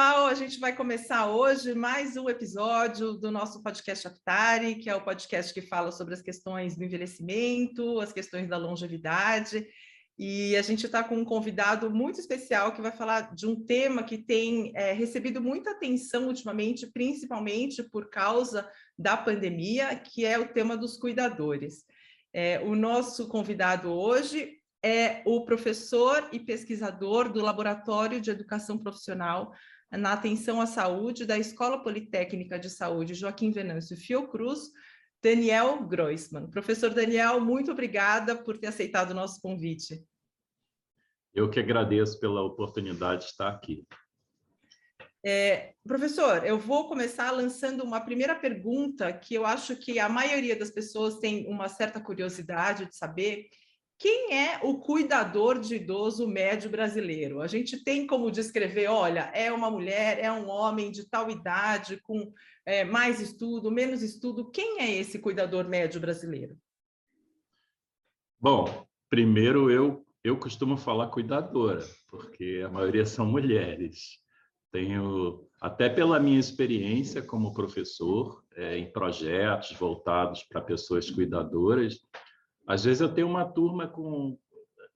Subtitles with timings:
[0.00, 4.96] pessoal, a gente vai começar hoje mais um episódio do nosso podcast Aptari, que é
[4.96, 9.66] o podcast que fala sobre as questões do envelhecimento, as questões da longevidade.
[10.18, 14.02] E a gente está com um convidado muito especial que vai falar de um tema
[14.02, 18.66] que tem é, recebido muita atenção ultimamente, principalmente por causa
[18.98, 21.84] da pandemia, que é o tema dos cuidadores.
[22.32, 29.52] É, o nosso convidado hoje é o professor e pesquisador do Laboratório de Educação Profissional
[29.90, 34.70] na Atenção à Saúde da Escola Politécnica de Saúde Joaquim Venâncio Fiocruz,
[35.22, 36.48] Daniel Groisman.
[36.48, 40.04] Professor Daniel, muito obrigada por ter aceitado o nosso convite.
[41.34, 43.86] Eu que agradeço pela oportunidade de estar aqui.
[45.24, 50.56] É, professor, eu vou começar lançando uma primeira pergunta que eu acho que a maioria
[50.56, 53.48] das pessoas tem uma certa curiosidade de saber,
[54.00, 57.42] quem é o cuidador de idoso médio brasileiro?
[57.42, 61.98] A gente tem como descrever, olha, é uma mulher, é um homem de tal idade,
[61.98, 62.32] com
[62.64, 64.50] é, mais estudo, menos estudo.
[64.50, 66.56] Quem é esse cuidador médio brasileiro?
[68.40, 74.18] Bom, primeiro eu, eu costumo falar cuidadora, porque a maioria são mulheres.
[74.72, 81.98] Tenho, até pela minha experiência como professor, é, em projetos voltados para pessoas cuidadoras,
[82.70, 84.38] às vezes eu tenho uma turma com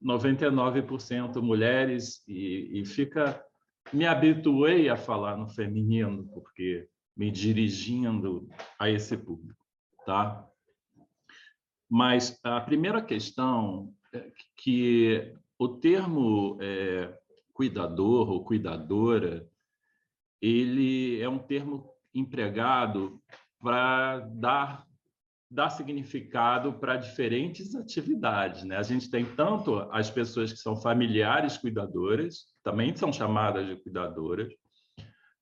[0.01, 3.45] 99% mulheres e, e fica
[3.93, 9.61] me habituei a falar no feminino porque me dirigindo a esse público,
[10.07, 10.49] tá?
[11.91, 17.13] Mas a primeira questão é que o termo é,
[17.53, 19.49] cuidador ou cuidadora,
[20.41, 23.21] ele é um termo empregado
[23.61, 24.87] para dar
[25.55, 28.65] dar significado para diferentes atividades.
[28.65, 28.77] Né?
[28.77, 34.53] A gente tem tanto as pessoas que são familiares cuidadoras, também são chamadas de cuidadoras,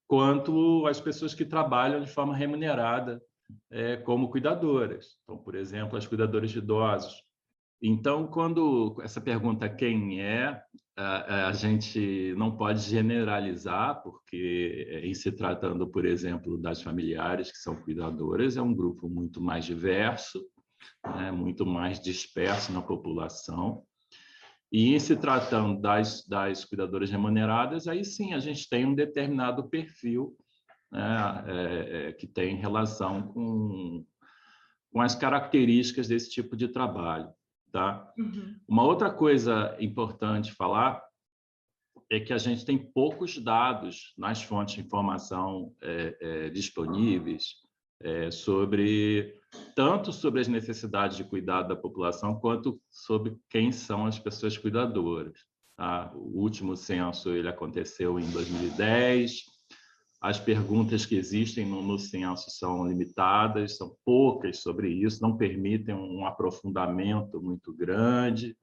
[0.06, 3.22] quanto as pessoas que trabalham de forma remunerada
[3.70, 5.16] é, como cuidadoras.
[5.24, 7.22] Então, por exemplo, as cuidadoras de idosos.
[7.80, 10.62] Então, quando essa pergunta quem é,
[10.96, 17.58] a, gente não pode generalizar, porque é, em se tratando, por exemplo, das familiares que
[17.58, 20.44] são cuidadoras, é um grupo muito mais diverso,
[21.16, 23.82] né, muito mais disperso na população.
[24.70, 29.68] E em se tratando das, das cuidadoras remuneradas, aí sim a gente tem um determinado
[29.68, 30.36] perfil
[30.90, 34.04] né, é, é, que tem relação com,
[34.90, 37.30] com as características desse tipo de trabalho.
[37.72, 38.12] Tá?
[38.18, 38.54] Uhum.
[38.68, 41.02] Uma outra coisa importante falar
[42.10, 47.54] é que a gente tem poucos dados nas fontes de informação é, é, disponíveis
[48.02, 49.40] é, sobre
[49.74, 55.38] tanto sobre as necessidades de cuidado da população quanto sobre quem são as pessoas cuidadoras.
[55.74, 56.12] Tá?
[56.14, 59.51] O último censo ele aconteceu em 2010
[60.22, 66.24] as perguntas que existem no, no são limitadas, são poucas sobre isso, não permitem um
[66.24, 68.56] aprofundamento muito grande.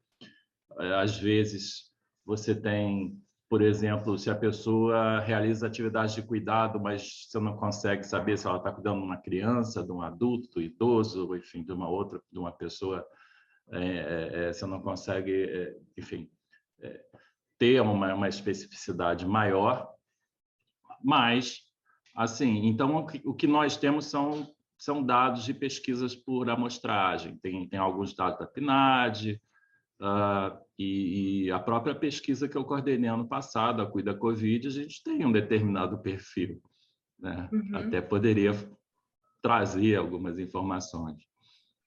[0.80, 1.92] É, às vezes,
[2.26, 8.04] você tem, por exemplo, se a pessoa realiza atividades de cuidado, mas você não consegue
[8.04, 11.74] saber se ela está cuidando de uma criança, de um adulto, do idoso, enfim, de
[11.74, 13.06] uma outra, de uma pessoa,
[13.74, 16.32] é, é, é você não consegue, é, enfim,
[16.80, 17.02] é,
[17.58, 19.99] ter uma, uma especificidade maior
[21.04, 21.62] mas,
[22.16, 27.38] assim, então o que nós temos são, são dados de pesquisas por amostragem.
[27.38, 29.40] Tem, tem alguns dados da PNAD,
[30.02, 34.72] Uh, e, e, a própria pesquisa que eu coordenei ano passado, a Cuida Covid, a
[34.72, 36.62] gente tem um determinado perfil.
[37.20, 37.50] Né?
[37.52, 37.76] Uhum.
[37.76, 38.52] Até poderia
[39.42, 41.22] trazer algumas informações.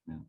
[0.05, 0.21] Né?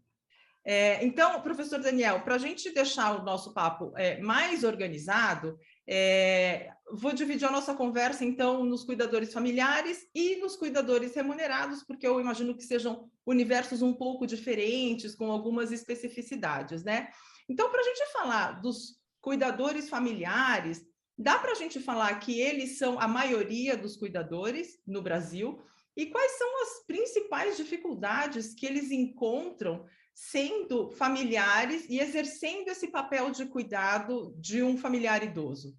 [0.64, 6.72] É, então, professor Daniel, para a gente deixar o nosso papo é, mais organizado, é,
[6.92, 12.20] vou dividir a nossa conversa, então, nos cuidadores familiares e nos cuidadores remunerados, porque eu
[12.20, 17.08] imagino que sejam universos um pouco diferentes, com algumas especificidades, né?
[17.48, 20.84] Então, para a gente falar dos cuidadores familiares,
[21.16, 25.62] dá para a gente falar que eles são a maioria dos cuidadores no Brasil,
[25.96, 33.30] e quais são as principais dificuldades que eles encontram sendo familiares e exercendo esse papel
[33.30, 35.76] de cuidado de um familiar idoso?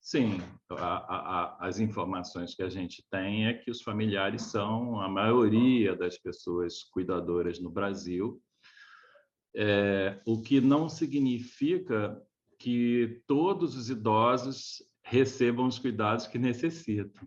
[0.00, 0.38] Sim,
[0.70, 5.96] a, a, as informações que a gente tem é que os familiares são a maioria
[5.96, 8.38] das pessoas cuidadoras no Brasil,
[9.56, 12.20] é, o que não significa
[12.58, 17.26] que todos os idosos recebam os cuidados que necessitam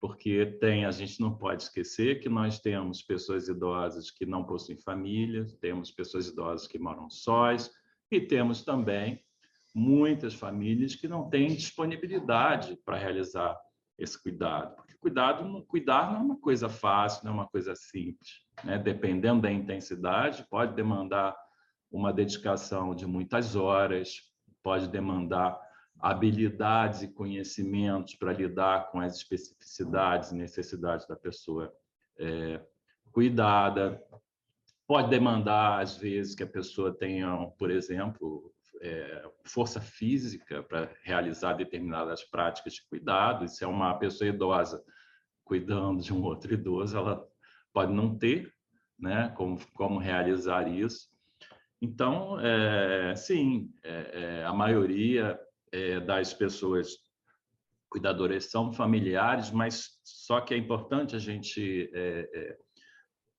[0.00, 4.78] porque tem, a gente não pode esquecer que nós temos pessoas idosas que não possuem
[4.78, 7.70] família, temos pessoas idosas que moram sós
[8.10, 9.22] e temos também
[9.74, 13.58] muitas famílias que não têm disponibilidade para realizar
[13.98, 14.74] esse cuidado.
[14.76, 18.40] Porque cuidado, cuidar não é uma coisa fácil, não é uma coisa simples.
[18.64, 18.78] Né?
[18.78, 21.36] Dependendo da intensidade, pode demandar
[21.90, 24.20] uma dedicação de muitas horas,
[24.62, 25.58] pode demandar
[25.98, 31.72] habilidades e conhecimentos para lidar com as especificidades e necessidades da pessoa
[32.18, 32.60] é,
[33.12, 34.02] cuidada.
[34.86, 41.54] Pode demandar, às vezes, que a pessoa tenha, por exemplo, é, força física para realizar
[41.54, 43.44] determinadas práticas de cuidado.
[43.44, 44.82] E se é uma pessoa idosa
[45.44, 47.26] cuidando de um outro idoso, ela
[47.72, 48.52] pode não ter
[48.98, 51.08] né, como, como realizar isso.
[51.80, 55.38] Então, é, sim, é, é a maioria
[55.72, 56.88] é, das pessoas
[57.88, 62.56] cuidadoras são familiares, mas só que é importante a gente é, é,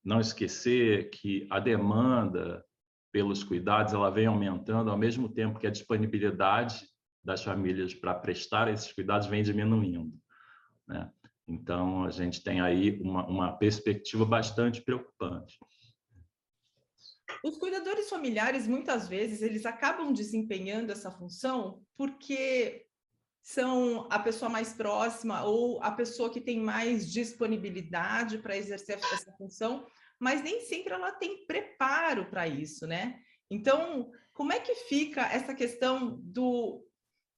[0.03, 2.63] não esquecer que a demanda
[3.11, 6.87] pelos cuidados ela vem aumentando ao mesmo tempo que a disponibilidade
[7.23, 10.13] das famílias para prestar esses cuidados vem diminuindo.
[10.87, 11.11] Né?
[11.47, 15.57] Então, a gente tem aí uma, uma perspectiva bastante preocupante.
[17.43, 22.85] Os cuidadores familiares, muitas vezes, eles acabam desempenhando essa função porque
[23.41, 29.31] são a pessoa mais próxima ou a pessoa que tem mais disponibilidade para exercer essa
[29.33, 29.85] função,
[30.19, 33.19] mas nem sempre ela tem preparo para isso, né?
[33.49, 36.86] Então, como é que fica essa questão do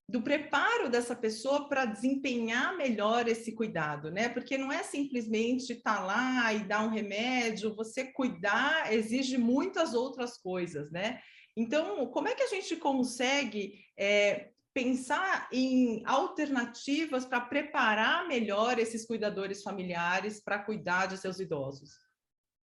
[0.09, 4.27] do preparo dessa pessoa para desempenhar melhor esse cuidado, né?
[4.27, 9.93] Porque não é simplesmente estar tá lá e dar um remédio, você cuidar exige muitas
[9.93, 11.19] outras coisas, né?
[11.55, 19.05] Então, como é que a gente consegue é, pensar em alternativas para preparar melhor esses
[19.05, 21.91] cuidadores familiares para cuidar de seus idosos?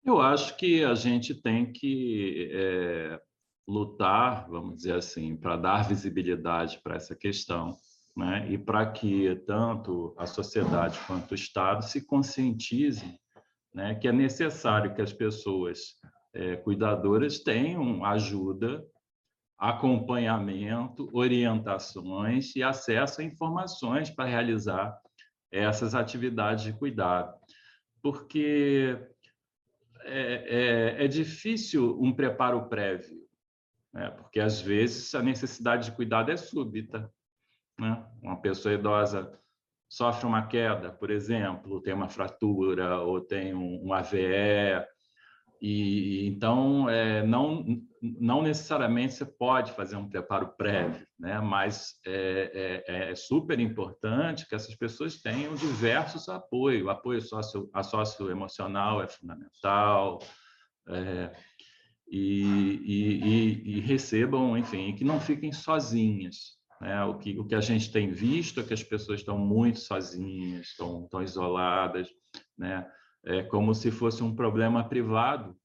[0.05, 3.19] Eu acho que a gente tem que é
[3.67, 7.77] lutar, vamos dizer assim, para dar visibilidade para essa questão,
[8.15, 8.51] né?
[8.51, 13.17] e para que tanto a sociedade quanto o Estado se conscientizem
[13.73, 15.95] né, que é necessário que as pessoas
[16.33, 18.83] é, cuidadoras tenham ajuda,
[19.57, 24.95] acompanhamento, orientações e acesso a informações para realizar
[25.51, 27.33] essas atividades de cuidado.
[28.01, 28.97] Porque
[30.01, 33.22] é, é, é difícil um preparo prévio
[33.93, 34.09] né?
[34.11, 37.11] porque às vezes a necessidade de cuidado é súbita.
[37.79, 38.05] Né?
[38.21, 39.31] Uma pessoa idosa
[39.89, 44.83] sofre uma queda, por exemplo, tem uma fratura ou tem um, AVE,
[45.61, 47.63] e então é, não
[48.01, 51.39] não necessariamente você pode fazer um preparo prévio, né?
[51.39, 56.85] Mas é, é, é super importante que essas pessoas tenham diversos apoios.
[56.85, 60.19] O apoio sócio, a socioemocional é fundamental.
[60.89, 61.31] É,
[62.15, 66.59] e, e, e, recebam, enfim, que não fiquem sozinhas.
[66.79, 67.03] Né?
[67.05, 70.67] O, que, o que a gente tem visto é que as pessoas estão muito sozinhas,
[70.67, 72.07] estão, estão isoladas,
[72.55, 72.87] né?
[73.25, 75.57] é como se fosse um problema privado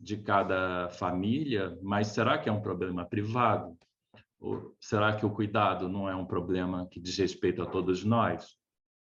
[0.00, 3.76] de cada família, mas será que é um problema privado?
[4.40, 8.56] Ou será que o cuidado não é um problema que diz respeito a todos nós?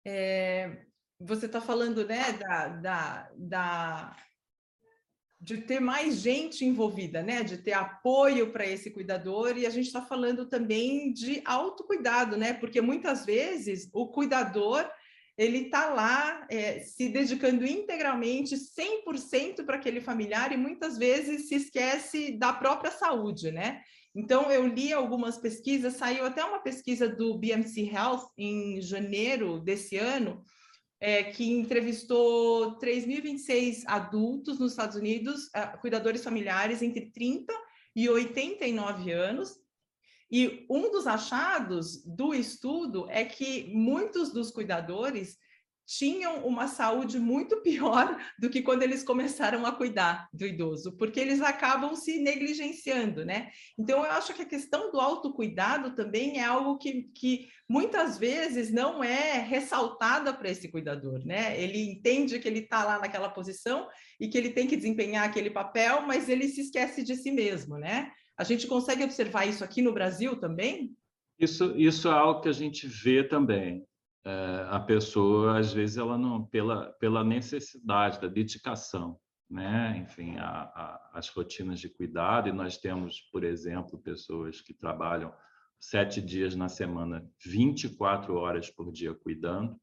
[0.05, 0.85] É,
[1.17, 4.15] você está falando né, da, da, da
[5.41, 7.43] de ter mais gente envolvida, né?
[7.43, 12.53] De ter apoio para esse cuidador, e a gente está falando também de autocuidado, né?
[12.53, 14.87] Porque muitas vezes o cuidador
[15.37, 21.55] ele está lá é, se dedicando integralmente, 100% para aquele familiar, e muitas vezes se
[21.55, 23.81] esquece da própria saúde, né?
[24.13, 29.97] Então, eu li algumas pesquisas, saiu até uma pesquisa do BMC Health em janeiro desse
[29.97, 30.43] ano,
[31.01, 37.51] é, que entrevistou 3.026 adultos nos Estados Unidos, uh, cuidadores familiares entre 30
[37.95, 39.59] e 89 anos.
[40.31, 45.39] E um dos achados do estudo é que muitos dos cuidadores
[45.97, 51.19] tinham uma saúde muito pior do que quando eles começaram a cuidar do idoso, porque
[51.19, 53.49] eles acabam se negligenciando, né?
[53.77, 58.71] Então, eu acho que a questão do autocuidado também é algo que, que muitas vezes
[58.71, 61.61] não é ressaltada para esse cuidador, né?
[61.61, 65.49] Ele entende que ele está lá naquela posição e que ele tem que desempenhar aquele
[65.49, 68.09] papel, mas ele se esquece de si mesmo, né?
[68.37, 70.95] A gente consegue observar isso aqui no Brasil também?
[71.37, 73.85] Isso, isso é algo que a gente vê também
[74.69, 79.97] a pessoa às vezes ela não pela pela necessidade da dedicação né?
[79.97, 85.33] Enfim a, a, as rotinas de cuidado e nós temos por exemplo pessoas que trabalham
[85.79, 89.75] sete dias na semana 24 horas por dia cuidando.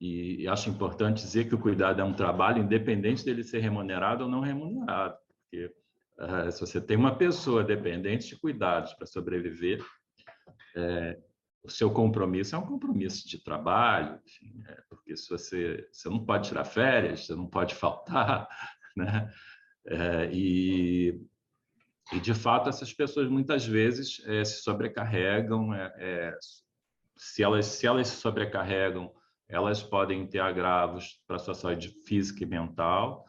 [0.00, 4.24] E, e acho importante dizer que o cuidado é um trabalho independente dele ser remunerado
[4.24, 5.16] ou não remunerado
[5.50, 5.66] porque
[6.18, 9.84] uh, se você tem uma pessoa dependente de cuidados para sobreviver
[10.76, 11.18] é,
[11.62, 16.24] o seu compromisso é um compromisso de trabalho, enfim, é, porque se você, você não
[16.24, 18.48] pode tirar férias, você não pode faltar,
[18.96, 19.32] né?
[19.86, 21.20] É, e,
[22.12, 26.38] e, de fato, essas pessoas muitas vezes é, se sobrecarregam, é, é,
[27.16, 29.12] se, elas, se elas se sobrecarregam,
[29.48, 33.24] elas podem ter agravos para a sua saúde física e mental,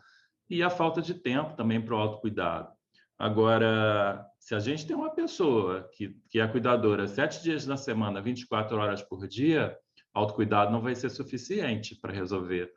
[0.49, 2.69] e a falta de tempo também para o autocuidado.
[3.17, 8.19] Agora, se a gente tem uma pessoa que, que é cuidadora sete dias na semana,
[8.19, 9.77] 24 horas por dia,
[10.11, 12.73] autocuidado não vai ser suficiente para resolver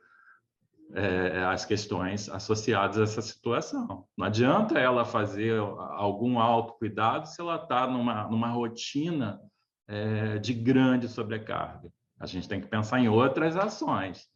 [0.93, 4.07] é, as questões associadas a essa situação.
[4.15, 9.41] Não adianta ela fazer algum autocuidado se ela está numa, numa rotina
[9.87, 11.91] é, de grande sobrecarga.
[12.19, 14.27] A gente tem que pensar em outras ações,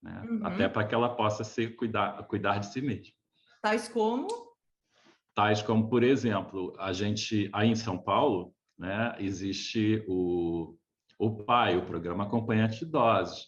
[0.00, 0.22] né?
[0.24, 0.46] uhum.
[0.46, 3.12] até para que ela possa se cuidar, cuidar de si mesma.
[3.60, 4.45] Tais como?
[5.36, 10.74] Tais como, por exemplo, a gente aí em São Paulo, né, existe o,
[11.18, 13.46] o PAI, o Programa Acompanhante de Idosos,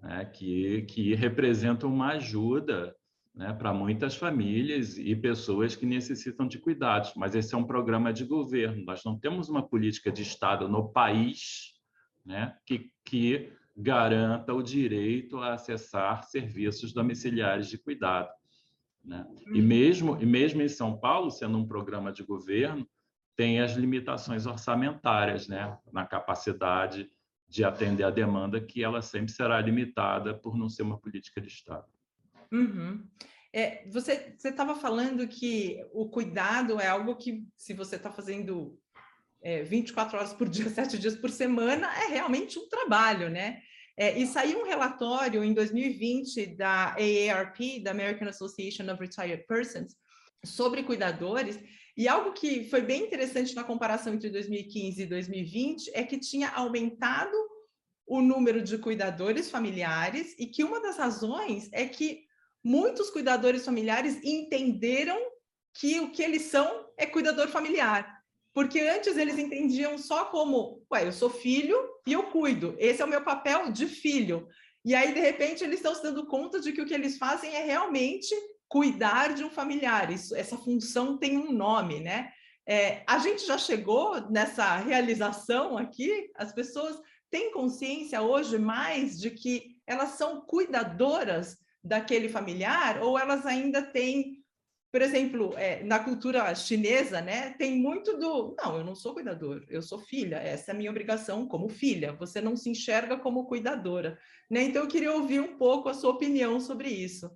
[0.00, 2.92] né, que, que representa uma ajuda
[3.32, 7.12] né, para muitas famílias e pessoas que necessitam de cuidados.
[7.16, 10.88] Mas esse é um programa de governo, nós não temos uma política de Estado no
[10.88, 11.72] país
[12.26, 18.28] né, que, que garanta o direito a acessar serviços domiciliares de cuidado.
[19.08, 19.26] Né?
[19.46, 19.66] E, uhum.
[19.66, 22.86] mesmo, e mesmo em São Paulo, sendo um programa de governo,
[23.34, 25.76] tem as limitações orçamentárias né?
[25.90, 27.10] na capacidade
[27.48, 31.48] de atender a demanda, que ela sempre será limitada por não ser uma política de
[31.48, 31.86] Estado.
[32.52, 33.08] Uhum.
[33.50, 38.78] É, você estava falando que o cuidado é algo que, se você está fazendo
[39.40, 43.62] é, 24 horas por dia, 7 dias por semana, é realmente um trabalho, né?
[44.00, 49.96] É, e saiu um relatório em 2020 da AARP, da American Association of Retired Persons,
[50.44, 51.58] sobre cuidadores,
[51.96, 56.48] e algo que foi bem interessante na comparação entre 2015 e 2020 é que tinha
[56.50, 57.36] aumentado
[58.06, 62.22] o número de cuidadores familiares e que uma das razões é que
[62.62, 65.18] muitos cuidadores familiares entenderam
[65.74, 68.17] que o que eles são é cuidador familiar.
[68.58, 73.04] Porque antes eles entendiam só como, ué, eu sou filho e eu cuido, esse é
[73.04, 74.48] o meu papel de filho.
[74.84, 77.54] E aí, de repente, eles estão se dando conta de que o que eles fazem
[77.54, 78.34] é realmente
[78.66, 80.10] cuidar de um familiar.
[80.10, 82.32] Isso, essa função tem um nome, né?
[82.68, 86.28] É, a gente já chegou nessa realização aqui?
[86.34, 87.00] As pessoas
[87.30, 94.37] têm consciência hoje mais de que elas são cuidadoras daquele familiar ou elas ainda têm
[94.90, 99.62] por exemplo, é, na cultura chinesa, né, tem muito do, não, eu não sou cuidador,
[99.68, 103.44] eu sou filha, essa é a minha obrigação como filha, você não se enxerga como
[103.44, 104.18] cuidadora,
[104.50, 104.62] né?
[104.62, 107.30] Então eu queria ouvir um pouco a sua opinião sobre isso.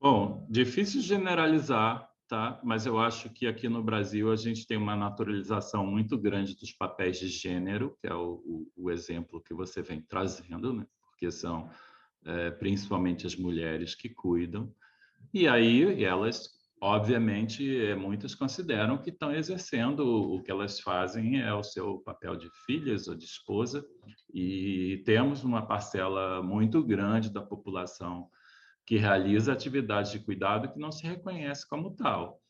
[0.00, 2.60] Bom, difícil generalizar, tá?
[2.62, 6.72] Mas eu acho que aqui no Brasil a gente tem uma naturalização muito grande dos
[6.72, 10.86] papéis de gênero, que é o, o, o exemplo que você vem trazendo, né?
[11.00, 11.68] Porque são
[12.24, 14.72] é, principalmente as mulheres que cuidam,
[15.32, 21.52] e aí elas Obviamente, eh, muitos consideram que estão exercendo o que elas fazem é
[21.54, 23.84] o seu papel de filhas ou de esposa,
[24.32, 28.28] e temos uma parcela muito grande da população
[28.84, 32.40] que realiza atividades de cuidado que não se reconhece como tal.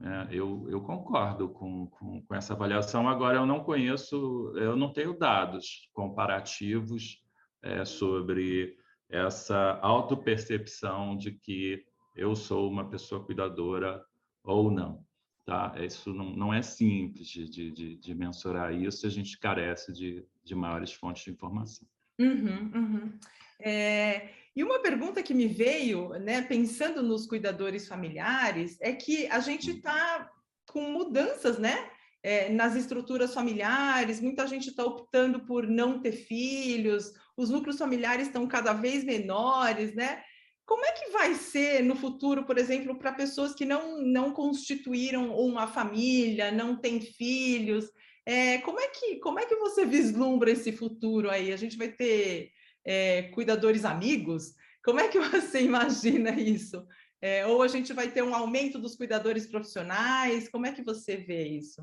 [0.00, 3.08] É, eu, eu, concordo com, com, com, essa avaliação.
[3.08, 7.20] Agora, eu não conheço, eu não tenho dados comparativos
[7.62, 8.76] é, sobre
[9.08, 11.84] essa autopercepção de que
[12.18, 14.04] eu sou uma pessoa cuidadora
[14.42, 15.06] ou não.
[15.46, 15.72] Tá?
[15.78, 20.54] Isso não, não é simples de, de, de, mensurar isso, a gente carece de, de
[20.54, 21.88] maiores fontes de informação.
[22.20, 23.18] Uhum, uhum.
[23.60, 29.40] É, e uma pergunta que me veio, né, pensando nos cuidadores familiares, é que a
[29.40, 30.30] gente está
[30.66, 31.88] com mudanças, né?
[32.22, 38.26] É, nas estruturas familiares, muita gente está optando por não ter filhos, os núcleos familiares
[38.26, 40.22] estão cada vez menores, né?
[40.68, 45.34] Como é que vai ser no futuro, por exemplo, para pessoas que não, não constituíram
[45.34, 47.90] uma família, não têm filhos?
[48.26, 51.54] É, como, é que, como é que você vislumbra esse futuro aí?
[51.54, 52.50] A gente vai ter
[52.84, 54.52] é, cuidadores amigos?
[54.84, 56.86] Como é que você imagina isso?
[57.18, 60.50] É, ou a gente vai ter um aumento dos cuidadores profissionais?
[60.50, 61.82] Como é que você vê isso?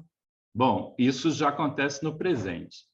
[0.54, 2.86] Bom, isso já acontece no presente,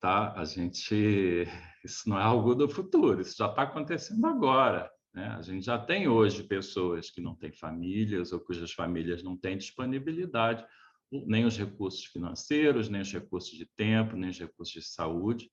[0.00, 0.32] tá?
[0.36, 1.48] A gente,
[1.84, 4.93] isso não é algo do futuro, isso já está acontecendo agora.
[5.14, 5.28] Né?
[5.28, 9.56] A gente já tem hoje pessoas que não têm famílias ou cujas famílias não têm
[9.56, 10.66] disponibilidade,
[11.10, 15.48] nem os recursos financeiros, nem os recursos de tempo, nem os recursos de saúde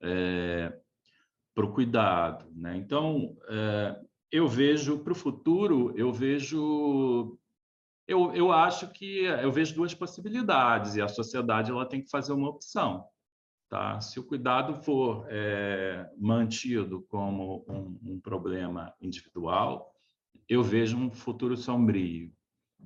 [0.00, 0.72] é,
[1.52, 2.48] para o cuidado.
[2.54, 2.76] Né?
[2.76, 4.00] Então, é,
[4.30, 7.38] eu vejo para o futuro, eu vejo
[8.08, 12.32] eu, eu acho que eu vejo duas possibilidades e a sociedade ela tem que fazer
[12.32, 13.04] uma opção.
[13.68, 14.00] Tá?
[14.00, 19.92] Se o cuidado for é, mantido como um, um, problema individual,
[20.48, 22.32] eu vejo um futuro sombrio,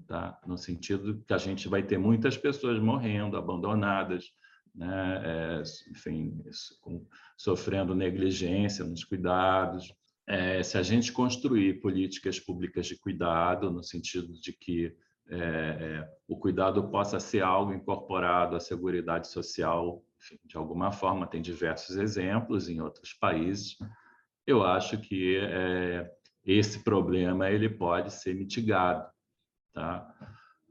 [0.07, 0.41] tá?
[0.47, 4.33] no sentido que a gente vai ter muitas pessoas morrendo, abandonadas,
[4.75, 5.23] né?
[5.25, 6.43] É, enfim,
[6.81, 7.07] com,
[7.37, 9.93] sofrendo negligência nos cuidados.
[10.27, 14.95] É, se a gente construir políticas públicas de cuidado, no sentido de que
[15.29, 21.27] é, é, o cuidado possa ser algo incorporado à Seguridade Social, enfim, de alguma forma,
[21.27, 23.77] tem diversos exemplos em outros países.
[24.47, 26.11] Eu acho que é,
[26.45, 29.09] esse problema ele pode ser mitigado.
[29.73, 30.15] Tá?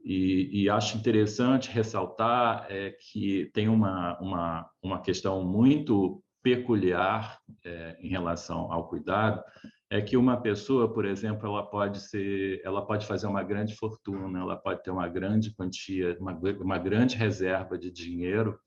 [0.04, 7.98] E, e acho interessante ressaltar é, que tem uma, uma, uma questão muito peculiar é,
[8.00, 9.42] em relação ao cuidado,
[9.90, 14.38] é que uma pessoa, por exemplo, ela pode ser, ela pode fazer uma grande fortuna,
[14.38, 18.58] ela pode ter uma grande quantia, uma, uma grande reserva de dinheiro,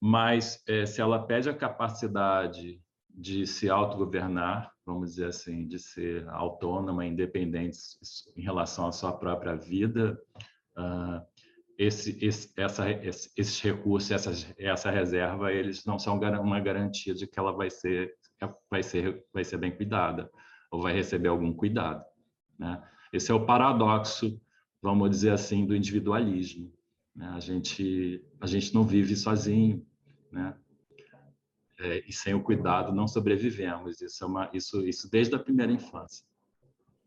[0.00, 6.26] mas é, se ela perde a capacidade de se autogovernar, vamos dizer assim, de ser
[6.30, 7.78] autônoma, independente
[8.36, 10.18] em relação à sua própria vida,
[10.78, 11.20] uh,
[11.76, 14.10] esse, esse, essa, esse, esses recursos,
[14.58, 18.14] essa reserva, eles não são uma garantia de que ela vai ser
[18.70, 20.30] vai ser, vai ser bem cuidada,
[20.70, 22.04] ou vai receber algum cuidado.
[22.58, 22.82] Né?
[23.12, 24.40] Esse é o paradoxo,
[24.80, 26.72] vamos dizer assim, do individualismo.
[27.14, 27.26] Né?
[27.34, 29.84] A, gente, a gente não vive sozinho,
[30.30, 30.54] né?
[31.78, 34.00] É, e sem o cuidado não sobrevivemos.
[34.00, 36.24] Isso, é uma, isso, isso desde a primeira infância.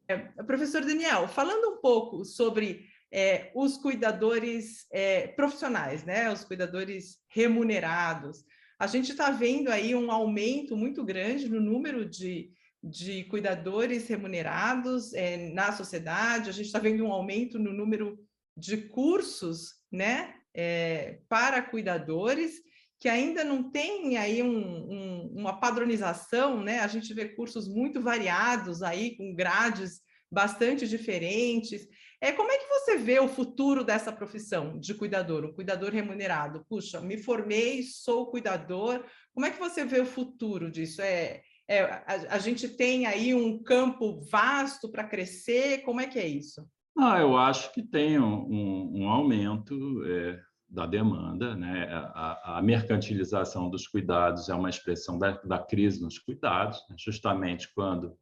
[0.08, 6.32] É, professor Daniel, falando um pouco sobre é, os cuidadores é, profissionais, né?
[6.32, 8.44] os cuidadores remunerados,
[8.80, 12.51] a gente está vendo aí um aumento muito grande no número de,
[12.84, 18.20] de cuidadores remunerados é, na sociedade, a gente está vendo um aumento no número
[18.58, 22.62] de cursos né, é, para cuidadores,
[23.03, 24.48] que ainda não tem aí um,
[24.89, 26.79] um, uma padronização, né?
[26.79, 30.00] A gente vê cursos muito variados aí, com grades
[30.31, 31.85] bastante diferentes.
[32.22, 36.66] É, como é que você vê o futuro dessa profissão de cuidador, um cuidador remunerado?
[36.70, 39.03] Puxa, me formei, sou cuidador.
[39.33, 41.01] Como é que você vê o futuro disso?
[41.01, 45.79] É, é a, a, gente tem aí um campo vasto para crescer?
[45.79, 46.66] Como é que é isso?
[46.98, 50.39] Ah, eu acho que tem um, um aumento é,
[50.74, 51.88] da demanda, né?
[52.16, 56.96] A, a, mercantilização dos cuidados é uma expressão da, da crise nos cuidados, né?
[56.98, 58.18] justamente quando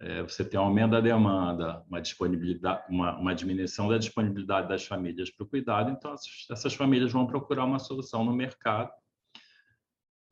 [0.00, 4.86] é, você tem um aumento da demanda, uma disponibilidade, uma, uma diminuição da disponibilidade das
[4.86, 8.92] famílias para o cuidado, então essas, essas, famílias vão procurar uma solução no mercado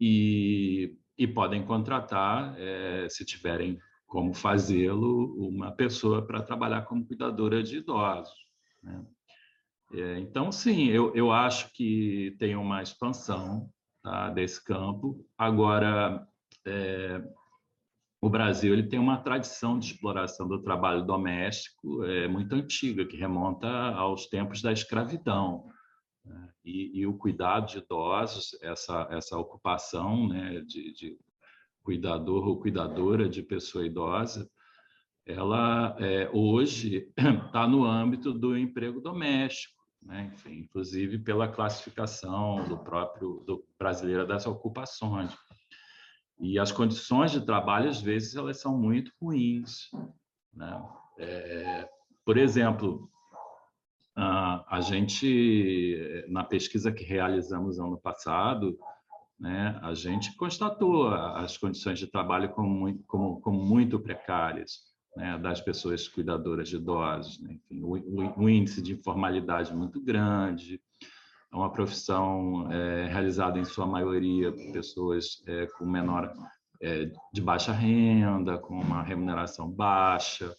[0.00, 3.76] e, e podem contratar, é, se tiverem
[4.06, 8.32] como fazê-lo, uma pessoa para trabalhar como cuidadora de idosos.
[8.80, 9.04] Né?
[9.92, 13.70] É, então, sim, eu, eu acho que tem uma expansão
[14.02, 15.24] tá, desse campo.
[15.38, 16.26] Agora,
[16.66, 17.22] é,
[18.20, 23.16] o Brasil ele tem uma tradição de exploração do trabalho doméstico é, muito antiga, que
[23.16, 25.66] remonta aos tempos da escravidão.
[26.24, 26.48] Né?
[26.64, 31.18] E, e, o cuidado de idosos, essa, essa ocupação né, de, de
[31.84, 34.50] cuidador ou cuidadora de pessoa idosa,
[35.24, 39.75] ela é, hoje está no âmbito do emprego doméstico,
[40.06, 40.30] né?
[40.32, 45.34] Enfim, inclusive pela classificação do próprio do brasileira das ocupações.
[46.38, 49.90] E as condições de trabalho, às vezes, elas são muito ruins.
[50.54, 50.82] Né?
[51.18, 51.88] É,
[52.24, 53.10] por exemplo,
[54.14, 58.78] a gente, na pesquisa que realizamos ano passado,
[59.38, 65.38] né, a gente constatou as condições de trabalho como muito, como, como muito precárias né,
[65.38, 67.40] das pessoas cuidadoras de idosos.
[67.40, 67.54] Né?
[67.54, 70.80] Enfim, o, o, índice de informalidade muito grande,
[71.52, 76.32] é uma profissão é, realizada em sua maioria por pessoas é, com menor
[76.82, 80.54] é, de baixa renda, com uma remuneração baixa,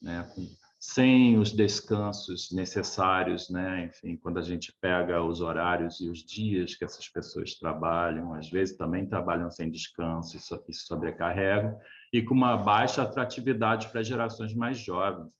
[0.00, 0.46] né, com,
[0.78, 3.86] sem os descansos necessários, né?
[3.86, 8.48] Enfim, quando a gente pega os horários e os dias que essas pessoas trabalham, às
[8.48, 11.76] vezes também trabalham sem descanso so, e sobrecarregam,
[12.12, 15.30] e com uma baixa atratividade para gerações mais jovens.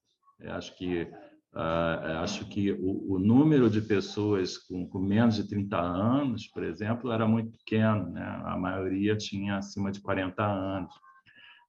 [0.40, 1.11] Eu acho que
[1.50, 6.62] Uh, acho que o, o, número de pessoas com, com, menos de 30 anos, por
[6.62, 8.22] exemplo, era muito pequeno, né?
[8.44, 10.94] a maioria tinha acima de 40 anos.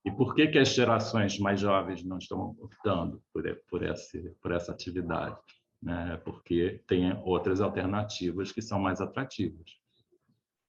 [0.06, 4.52] E por que, que as gerações mais jovens não estão optando por, por, esse, por
[4.52, 5.38] essa atividade?
[5.82, 6.18] Né?
[6.26, 9.79] Porque tem outras alternativas que são mais atrativas.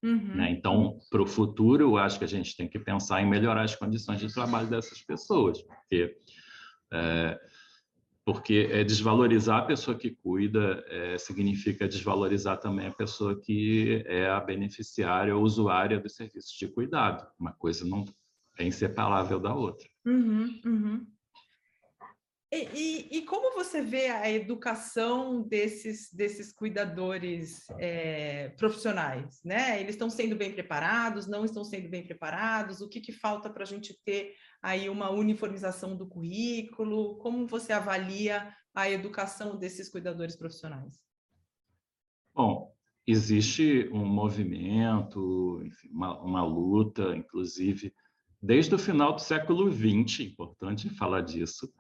[0.03, 0.35] Uhum.
[0.37, 0.51] Né?
[0.53, 3.77] Então, para o futuro, eu acho que a gente tem que pensar em melhorar as
[3.77, 6.17] condições de trabalho dessas pessoas, porque
[6.93, 7.39] é,
[8.25, 14.29] porque é desvalorizar a pessoa que cuida é, significa desvalorizar também a pessoa que é
[14.29, 17.27] a beneficiária ou usuária dos serviços de cuidado.
[17.39, 18.05] Uma coisa não
[18.59, 19.89] é inseparável da outra.
[20.05, 21.07] Uhum, uhum.
[22.53, 29.41] E, e, e, como você vê a educação desses, desses cuidadores é, profissionais?
[29.45, 29.81] Né?
[29.81, 32.81] Eles estão sendo bem preparados, não estão sendo bem preparados?
[32.81, 37.19] O que, que falta para a gente ter aí uma uniformização do currículo?
[37.19, 40.99] Como você avalia a educação desses cuidadores profissionais?
[42.35, 42.75] Bom,
[43.07, 47.95] existe um movimento, enfim, uma, uma luta, inclusive,
[48.43, 51.73] desde o final do século XX, importante falar disso,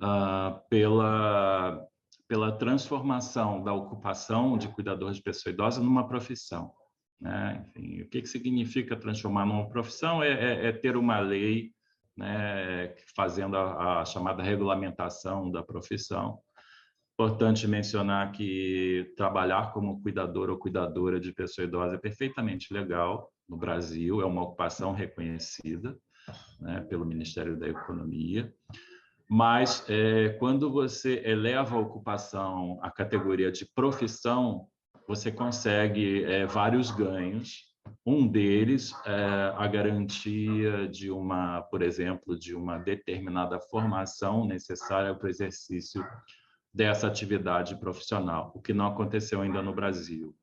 [0.00, 1.86] uh, pela,
[2.26, 6.72] pela transformação da ocupação de cuidador de pessoa idosa numa profissão.
[7.20, 7.66] Né?
[7.68, 10.22] Enfim, o que, que significa transformar numa profissão?
[10.22, 11.70] É, é, é ter uma lei
[12.16, 16.38] né, fazendo a, a, chamada regulamentação da profissão.
[17.14, 23.56] Importante mencionar que trabalhar como cuidador ou cuidadora de pessoa idosa é perfeitamente legal no
[23.56, 25.98] Brasil, é uma ocupação reconhecida
[26.60, 28.52] né, pelo Ministério da Economia.
[29.32, 34.66] Mas é, quando você eleva a ocupação à categoria de profissão,
[35.06, 37.70] você consegue é, vários ganhos.
[38.04, 45.28] Um deles é a garantia de uma, por exemplo, de uma determinada formação necessária para
[45.28, 46.04] o exercício
[46.74, 50.34] dessa atividade profissional, o que não aconteceu ainda no Brasil.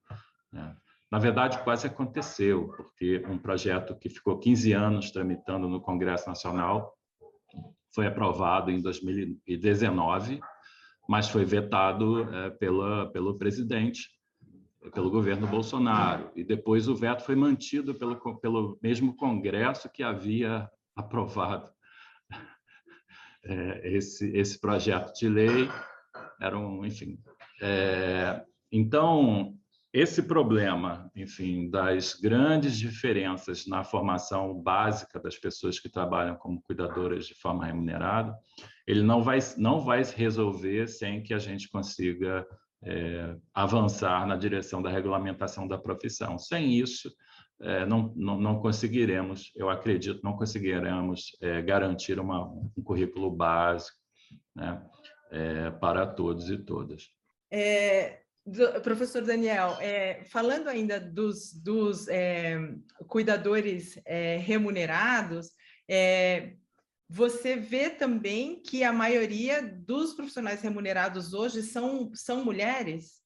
[0.49, 0.73] Né?
[1.11, 6.96] Na verdade, quase aconteceu, porque um projeto que ficou 15 anos tramitando no Congresso Nacional
[7.93, 10.39] foi aprovado em 2019,
[11.07, 14.09] mas foi vetado é, pela, pelo presidente,
[14.93, 16.29] pelo governo Bolsonaro.
[16.35, 21.71] E depois o veto foi mantido pelo, pelo mesmo Congresso que havia aprovado
[23.43, 25.69] é, esse, esse projeto de lei.
[26.41, 27.17] Era um, enfim.
[27.61, 29.55] É, então,
[29.97, 37.25] esse problema, enfim, das grandes diferenças na formação básica das pessoas que trabalham como cuidadoras
[37.25, 38.37] de forma remunerada,
[38.85, 42.45] ele não vai, não vai se resolver sem que a gente consiga
[42.83, 46.37] é, avançar na direção da regulamentação da profissão.
[46.37, 47.11] Sem isso,
[47.59, 53.97] é, não, não, não, conseguiremos, eu acredito, não conseguiremos é, garantir uma, um currículo básico
[54.55, 54.79] né,
[55.31, 57.09] é, para todos e todas.
[57.51, 62.57] É, do, professor Daniel, é, falando ainda dos, dos é,
[63.07, 65.51] cuidadores é, remunerados,
[65.87, 66.55] é,
[67.09, 73.21] você vê também que a maioria dos profissionais remunerados hoje são, são mulheres?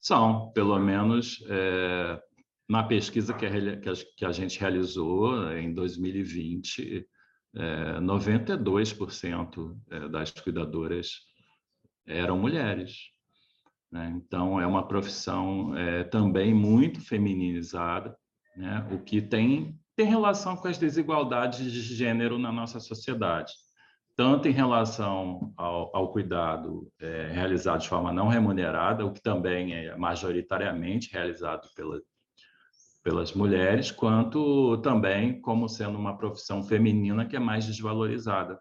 [0.00, 2.20] São, pelo menos é,
[2.68, 3.50] na pesquisa que a,
[4.16, 7.08] que a, gente realizou em 2020,
[8.02, 11.22] 92% é, das cuidadoras
[12.06, 13.15] eram mulheres.
[13.96, 14.12] Né?
[14.16, 18.14] Então, é uma profissão é, também muito feminizada,
[18.54, 18.86] né?
[18.92, 23.52] o que tem, tem relação com as desigualdades de gênero na nossa sociedade,
[24.14, 29.74] tanto em relação ao, ao cuidado é, realizado de forma não remunerada, o que também
[29.74, 32.00] é majoritariamente realizado pela,
[33.02, 38.58] pelas mulheres, quanto também como sendo uma profissão feminina que é mais desvalorizada.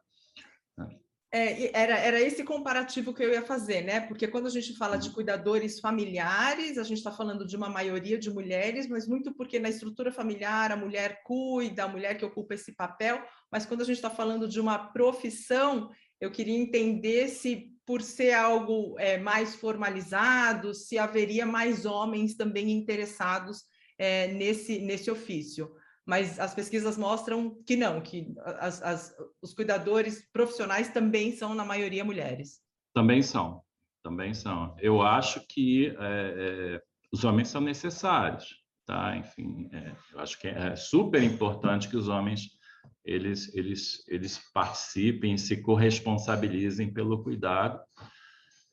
[1.38, 4.00] É, era, era esse comparativo que eu ia fazer, né?
[4.00, 5.16] Porque quando a gente fala de uhum.
[5.16, 9.68] cuidadores familiares, a gente está falando de uma maioria de mulheres, mas muito porque na
[9.68, 13.22] estrutura familiar a mulher cuida, a mulher que ocupa esse papel,
[13.52, 18.32] mas quando a gente está falando de uma profissão, eu queria entender se, por ser
[18.32, 23.66] algo é, mais formalizado, se haveria mais homens também interessados
[23.98, 25.70] é, nesse, nesse ofício
[26.06, 31.66] mas as pesquisas mostram que não, que as, as, os cuidadores profissionais também são, na
[31.66, 32.62] maioria, mulheres.
[32.94, 33.62] Também são,
[34.04, 34.76] também são.
[34.80, 39.18] Eu acho que é, é, os homens são necessários, tá?
[39.18, 42.56] Enfim, é, eu acho que é super importante que os homens
[43.04, 47.80] eles, eles, eles participem, se corresponsabilizem pelo cuidado,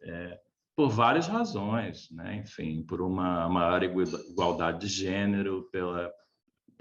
[0.03, 0.39] é,
[0.75, 2.37] por várias razões, né?
[2.37, 6.11] Enfim, por uma maior igualdade de gênero, pela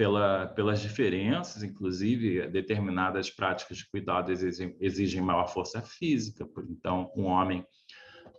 [0.02, 6.44] pela, pelas diferenças, inclusive, determinadas práticas de cuidado exigem, exigem maior força física.
[6.72, 7.64] Então, um homem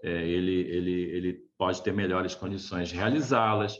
[0.03, 3.79] é, ele, ele, ele pode ter melhores condições de realizá-las.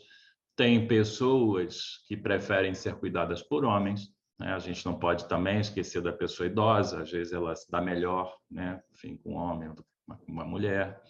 [0.55, 4.03] Tem pessoas que preferem ser cuidadas por homens.
[4.39, 4.55] Né?
[4.55, 7.03] A gente não pode também esquecer da pessoa idosa.
[7.03, 8.81] Às vezes ela se dá melhor, né?
[8.93, 11.03] Enfim, com um homem ou com uma mulher.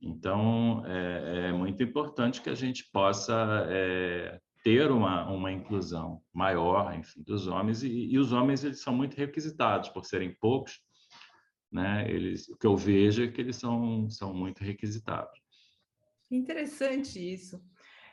[0.00, 6.94] Então, é, é, muito importante que a gente possa é, ter uma, uma inclusão maior,
[6.94, 10.78] enfim, dos homens, e, e, os homens eles são muito requisitados por serem poucos,
[11.72, 15.40] né, eles, o que eu vejo é que eles são, são muito requisitados.
[16.30, 17.58] Interessante isso.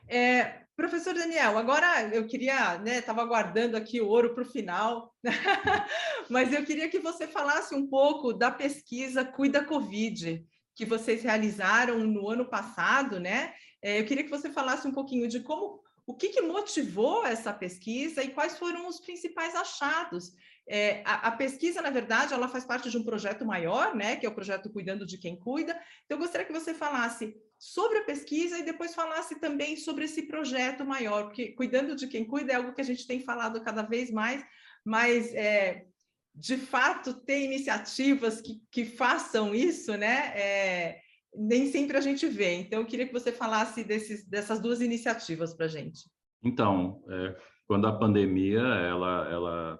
[0.07, 5.13] É, professor Daniel, agora eu queria, né, estava aguardando aqui o ouro para o final,
[6.29, 10.41] mas eu queria que você falasse um pouco da pesquisa Cuida Covid,
[10.73, 13.53] que vocês realizaram no ano passado, né?
[13.81, 17.51] É, eu queria que você falasse um pouquinho de como, o que, que motivou essa
[17.51, 20.33] pesquisa e quais foram os principais achados.
[20.67, 24.15] É, a, a, pesquisa, na verdade, ela faz parte de um projeto maior, né?
[24.15, 25.73] Que é o projeto Cuidando de Quem Cuida.
[26.05, 30.23] Então, eu gostaria que você falasse sobre a pesquisa e depois falasse também sobre esse
[30.23, 33.81] projeto maior, porque cuidando de quem cuida é algo que a gente tem falado cada
[33.81, 34.43] vez mais,
[34.83, 35.85] mas é,
[36.33, 40.33] de fato ter iniciativas que, que façam isso, né?
[40.35, 41.01] É,
[41.37, 42.55] nem sempre a gente vê.
[42.55, 46.09] Então, eu queria que você falasse desses, dessas duas iniciativas para a gente.
[46.43, 47.35] Então, é,
[47.67, 49.79] quando a pandemia ela, ela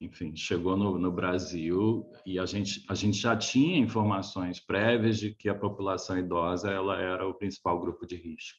[0.00, 5.34] enfim, chegou no, no, Brasil e a gente, a gente já tinha informações prévias de
[5.34, 8.58] que a população idosa ela era o principal grupo de risco.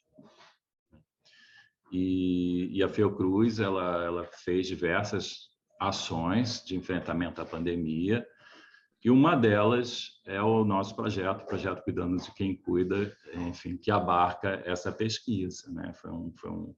[1.91, 5.49] E, e a Fiocruz ela, ela fez diversas
[5.79, 8.25] ações de enfrentamento à pandemia
[9.03, 13.89] e uma delas é o nosso projeto, o projeto Cuidando de Quem Cuida, enfim, que
[13.89, 15.71] abarca essa pesquisa.
[15.71, 15.93] Né?
[15.93, 16.75] Foi um, foi um,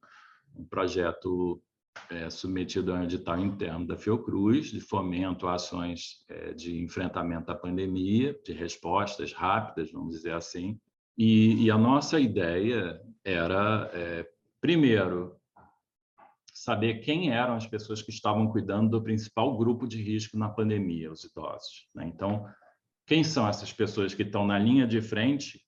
[0.55, 1.61] um projeto
[2.09, 7.51] é, submetido a um edital interno da Fiocruz, de fomento a ações é, de enfrentamento
[7.51, 10.79] à pandemia, de respostas rápidas, vamos dizer assim.
[11.17, 14.29] E, e a nossa ideia era, é,
[14.61, 15.40] primeiro,
[16.63, 21.11] saber quem eram as pessoas que estavam cuidando do principal grupo de risco na pandemia,
[21.11, 21.87] os idosos.
[21.93, 22.05] Né?
[22.05, 22.45] Então,
[23.05, 25.59] quem são essas pessoas que estão na linha de frente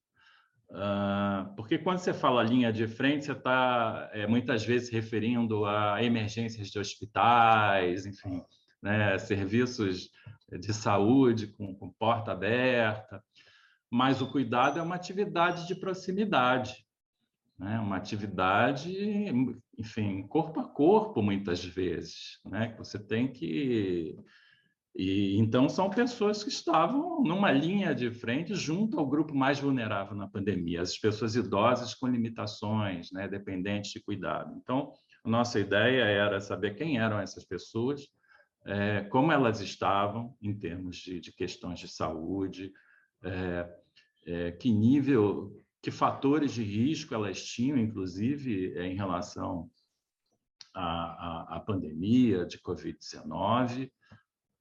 [0.73, 6.03] Uh, porque quando você fala linha de frente, você está é, muitas vezes referindo a
[6.03, 8.41] emergências de hospitais, enfim,
[8.81, 10.09] né, serviços
[10.51, 13.23] de saúde com, com, porta aberta.
[13.87, 16.82] Mas o cuidado é uma atividade de proximidade,
[17.57, 18.91] né, uma atividade,
[19.77, 24.17] enfim, corpo a corpo, muitas vezes, né, que você tem que
[24.95, 30.15] e então são pessoas que estavam numa linha de frente junto ao grupo mais vulnerável
[30.15, 34.53] na pandemia, as pessoas idosas com limitações, né, dependentes de cuidado.
[34.55, 34.93] Então,
[35.25, 38.07] nossa ideia era saber quem eram essas pessoas,
[38.65, 42.71] é, como elas estavam em termos de, de questões de saúde,
[43.23, 43.69] é,
[44.27, 49.69] é, que nível, que fatores de risco elas tinham, inclusive em relação
[50.73, 53.91] à, à, à pandemia de Covid-19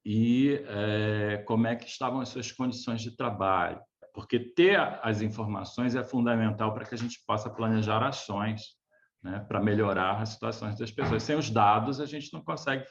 [0.05, 3.81] e é, como é que estavam as suas condições de trabalho.
[4.13, 8.77] Porque ter as informações é fundamental para que a gente possa planejar ações
[9.23, 11.23] né, para melhorar as situações das pessoas.
[11.23, 12.85] Sem os dados, a gente não consegue,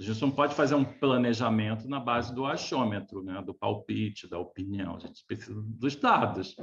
[0.00, 4.38] a gente não pode fazer um planejamento na base do achômetro, né, do palpite, da
[4.38, 4.96] opinião.
[4.96, 6.56] A gente precisa dos dados.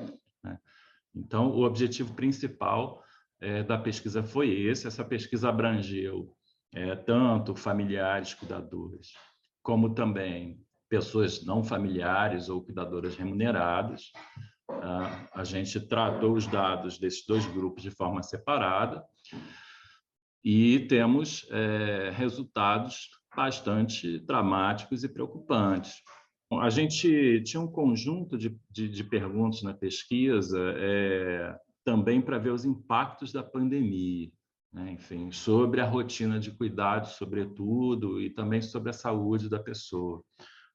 [0.44, 0.58] Né?
[1.16, 3.04] Então, o objetivo principal
[3.40, 4.88] é, da pesquisa foi esse.
[4.88, 6.34] Essa pesquisa abrangeu
[6.74, 9.14] é, tanto familiares, cuidadores,
[9.62, 14.12] como também pessoas não familiares ou cuidadoras remuneradas.
[14.70, 19.04] Ah, a gente tratou os dados desses dois grupos de forma separada
[20.44, 25.96] e temos é, resultados bastante dramáticos e preocupantes.
[26.60, 32.52] A gente tinha um conjunto de, de, de perguntas na pesquisa é, também para ver
[32.52, 34.32] os impactos da pandemia
[34.74, 34.92] né?
[34.92, 40.24] enfim, sobre a rotina de cuidados, sobretudo, e também sobre a saúde da pessoa.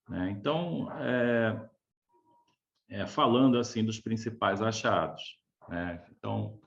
[0.08, 0.30] Né?
[0.30, 1.68] Então, é,
[2.90, 5.22] é, falando assim dos principais achados,
[5.68, 6.06] né?
[6.16, 6.58] então,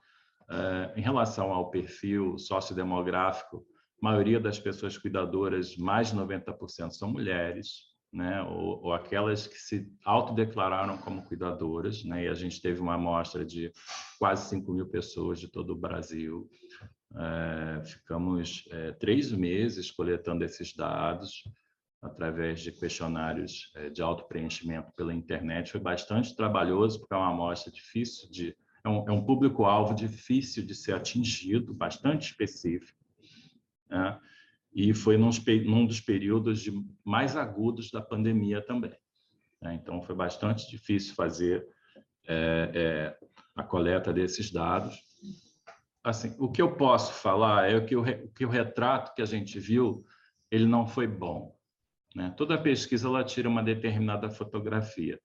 [0.50, 3.64] é, em relação ao perfil sociodemográfico,
[4.02, 9.58] a maioria das pessoas cuidadoras, mais de 90% são mulheres, né, ou, ou, aquelas que
[9.58, 13.72] se autodeclararam como cuidadoras, né, e a gente teve uma amostra de
[14.18, 16.48] quase 5 mil pessoas de todo o Brasil,
[17.14, 21.42] é, ficamos é, três meses coletando esses dados
[22.00, 25.70] através de questionários é, de autopreenchimento pela internet.
[25.70, 28.56] Foi bastante trabalhoso, porque é uma amostra difícil de...
[28.84, 32.98] É um, é um público-alvo difícil de ser atingido, bastante específico.
[33.88, 34.18] Né?
[34.74, 36.72] E foi num, dos períodos de,
[37.04, 38.94] mais agudos da pandemia também.
[39.60, 39.74] Né?
[39.74, 41.66] Então, foi bastante difícil fazer
[42.26, 44.98] é, é, a coleta desses dados
[46.02, 49.58] assim, o que eu posso falar é que o, que o retrato que a gente
[49.60, 50.04] viu,
[50.50, 51.56] ele não foi bom.
[52.14, 52.32] Né?
[52.36, 55.18] Toda pesquisa ela tira uma determinada fotografia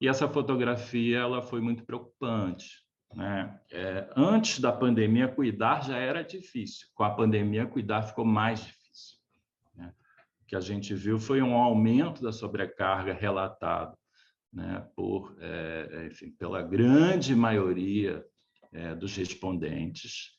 [0.00, 2.82] e essa fotografia ela foi muito preocupante.
[3.14, 3.60] Né?
[3.72, 6.86] É, antes da pandemia, cuidar já era difícil.
[6.94, 8.79] Com a pandemia, cuidar ficou mais difícil.
[10.50, 13.96] Que a gente viu foi um aumento da sobrecarga relatado
[14.52, 18.26] né, por, é, enfim, pela grande maioria
[18.72, 20.32] é, dos respondentes,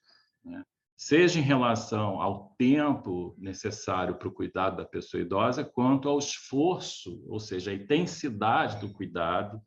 [0.43, 0.65] né,
[0.97, 7.23] seja em relação ao tempo necessário para o cuidado da pessoa idosa, quanto ao esforço,
[7.29, 9.61] ou seja, a intensidade do cuidado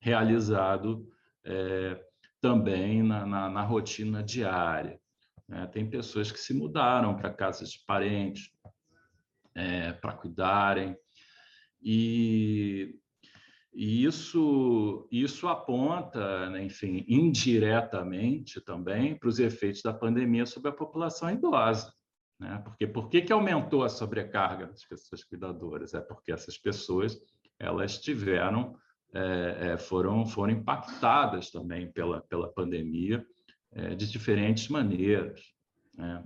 [0.00, 1.06] realizado
[1.44, 2.02] é,
[2.40, 4.98] também na, na, na, rotina diária.
[5.46, 5.66] Né?
[5.66, 8.50] Tem pessoas que se mudaram para casas de parentes
[9.60, 10.96] é, para cuidarem,
[11.82, 13.00] e
[13.72, 20.74] e isso, isso aponta, né, enfim, indiretamente também para os efeitos da pandemia sobre a
[20.74, 21.92] população idosa.
[22.38, 22.60] Né?
[22.64, 25.94] Porque por que, que aumentou a sobrecarga das pessoas cuidadoras?
[25.94, 27.16] É porque essas pessoas
[27.58, 28.76] elas tiveram,
[29.14, 33.24] é, é, foram, foram impactadas também pela, pela pandemia
[33.70, 35.40] é, de diferentes maneiras.
[35.94, 36.24] Né?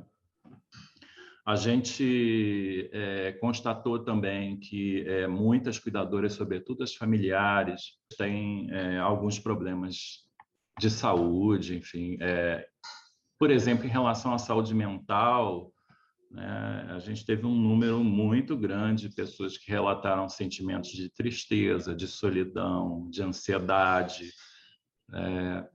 [1.47, 9.39] A gente é, constatou também que é, muitas cuidadoras, sobretudo as familiares, têm é, alguns
[9.39, 10.25] problemas
[10.81, 12.17] de saúde, enfim.
[12.21, 12.67] É,
[13.39, 15.71] por exemplo, em relação à saúde mental,
[16.31, 21.95] né, a gente teve um número muito grande de pessoas que relataram sentimentos de tristeza,
[21.95, 24.31] de solidão, de ansiedade.
[25.13, 25.74] É,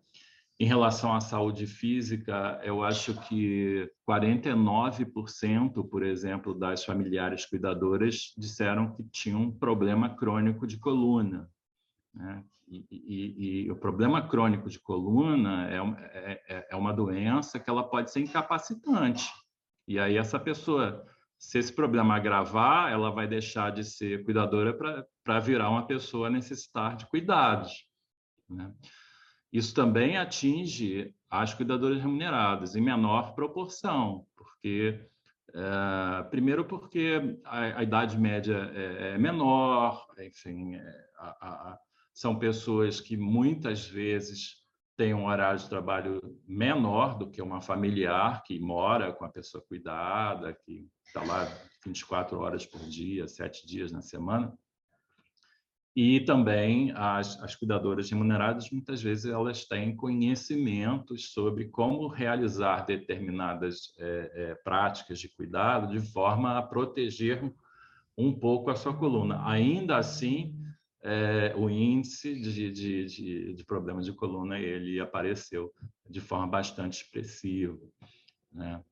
[0.60, 8.94] em relação à saúde física, eu acho que 49%, por exemplo, das familiares cuidadoras disseram
[8.94, 11.50] que tinham um problema crônico de coluna.
[12.14, 12.44] Né?
[12.68, 17.70] E, e, e, o problema crônico de coluna é, é, é, é uma doença que
[17.70, 19.32] ela pode ser incapacitante.
[19.88, 21.06] E aí essa pessoa,
[21.38, 24.78] se esse problema agravar, ela vai deixar de ser cuidadora
[25.24, 27.88] para virar uma pessoa necessitar de cuidados.
[28.50, 28.72] Né?
[29.52, 35.00] Isso também atinge as cuidadoras remuneradas em menor proporção, porque
[35.54, 41.28] é, primeiro porque a, a, idade média é, é menor, enfim, é, a,
[41.72, 41.80] a,
[42.14, 44.60] são pessoas que muitas vezes
[44.96, 49.64] têm um horário de trabalho menor do que uma familiar que mora com a pessoa
[49.66, 51.46] cuidada, que está lá
[51.86, 54.54] 24 horas por dia, sete dias na semana.
[55.96, 63.92] E também as, as cuidadoras remuneradas, muitas vezes, elas têm conhecimentos sobre como realizar determinadas
[63.98, 67.42] é, é, práticas de cuidado de forma a proteger
[68.18, 69.42] um pouco a sua coluna.
[69.50, 70.56] Ainda assim,
[71.02, 75.72] é, o índice de, de, de, de, problemas de coluna ele apareceu
[76.10, 77.80] de forma bastante expressiva.
[78.52, 78.84] Né?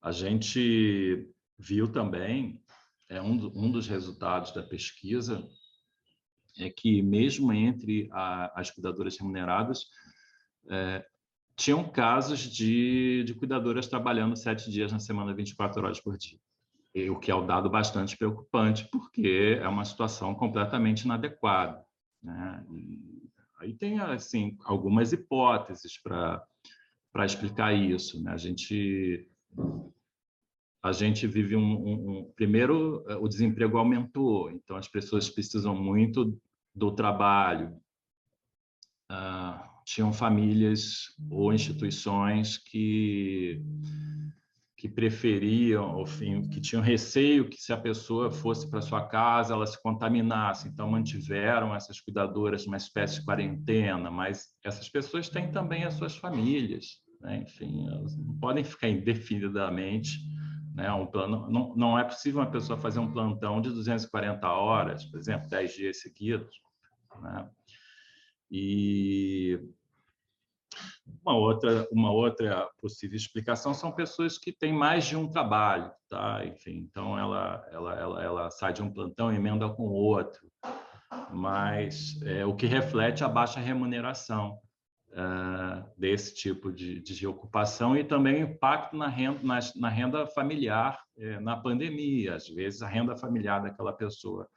[0.00, 2.62] A gente viu também,
[3.08, 5.44] é um, um dos resultados da pesquisa,
[6.58, 9.86] é que mesmo entre a, as cuidadoras remuneradas,
[10.68, 11.04] é,
[11.56, 16.38] tinham casos de, de cuidadoras trabalhando sete dias na semana, 24 horas por dia.
[16.94, 21.84] E, o que é um dado bastante preocupante, porque é uma situação completamente inadequada.
[22.22, 22.64] Né?
[23.60, 26.46] aí tem assim algumas hipóteses para
[27.24, 28.22] explicar isso.
[28.22, 28.32] Né?
[28.32, 29.28] A gente
[30.80, 36.40] a gente vive um, um, um, primeiro o desemprego aumentou, então as pessoas precisam muito
[36.78, 37.76] do trabalho,
[39.10, 43.62] uh, tinham famílias ou instituições que
[44.76, 49.66] que preferiam, enfim, que tinham receio que se a pessoa fosse para sua casa ela
[49.66, 55.82] se contaminasse, então mantiveram essas cuidadoras uma espécie de quarentena, mas essas pessoas têm também
[55.82, 57.38] as suas famílias, né?
[57.38, 60.20] enfim, elas não podem ficar indefinidamente
[60.78, 60.92] né?
[60.92, 65.18] Um plano, não, não é possível uma pessoa fazer um plantão de 240 horas, por
[65.18, 66.60] exemplo, 10 dias seguidos.
[67.20, 67.48] Né?
[68.50, 69.60] E
[71.24, 76.44] uma outra, uma outra possível explicação são pessoas que têm mais de um trabalho, tá?
[76.46, 80.50] Enfim, então ela, ela, ela, ela sai de um plantão e emenda com outro,
[81.30, 84.58] mas é, o que reflete a baixa remuneração
[85.10, 90.26] uh, desse tipo de, de ocupação e também o impacto na renda, na, na renda
[90.26, 92.36] familiar é, na pandemia.
[92.36, 94.48] Às vezes a renda familiar daquela pessoa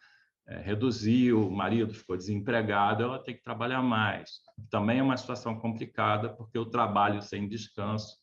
[0.47, 4.39] é, reduziu, o marido ficou desempregado, ela tem que trabalhar mais.
[4.69, 8.17] Também é uma situação complicada, porque o trabalho sem descanso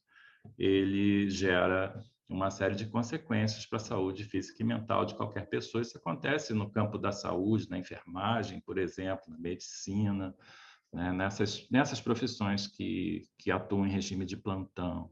[0.58, 5.80] ele gera uma série de consequências para a saúde física e mental de qualquer pessoa.
[5.80, 10.34] Isso acontece no campo da saúde, na enfermagem, por exemplo, na medicina,
[10.92, 11.12] né?
[11.12, 15.10] nessas, nessas profissões que, que atuam em regime de plantão.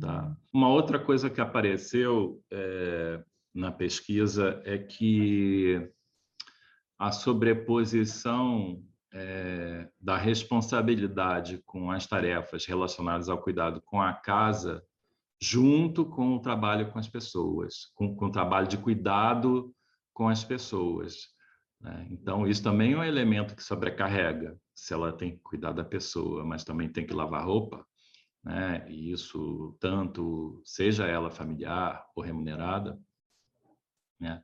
[0.00, 0.36] Tá?
[0.52, 3.22] Uma outra coisa que apareceu é,
[3.54, 5.88] na pesquisa é que
[7.00, 14.84] a sobreposição é, da responsabilidade com as tarefas relacionadas ao cuidado com a casa,
[15.40, 19.74] junto com o trabalho com as pessoas, com, com o trabalho de cuidado
[20.12, 21.28] com as pessoas.
[21.80, 22.06] Né?
[22.10, 26.44] Então, isso também é um elemento que sobrecarrega, se ela tem que cuidar da pessoa,
[26.44, 27.82] mas também tem que lavar roupa,
[28.44, 28.84] né?
[28.90, 33.00] e isso tanto, seja ela familiar ou remunerada,
[34.20, 34.42] né?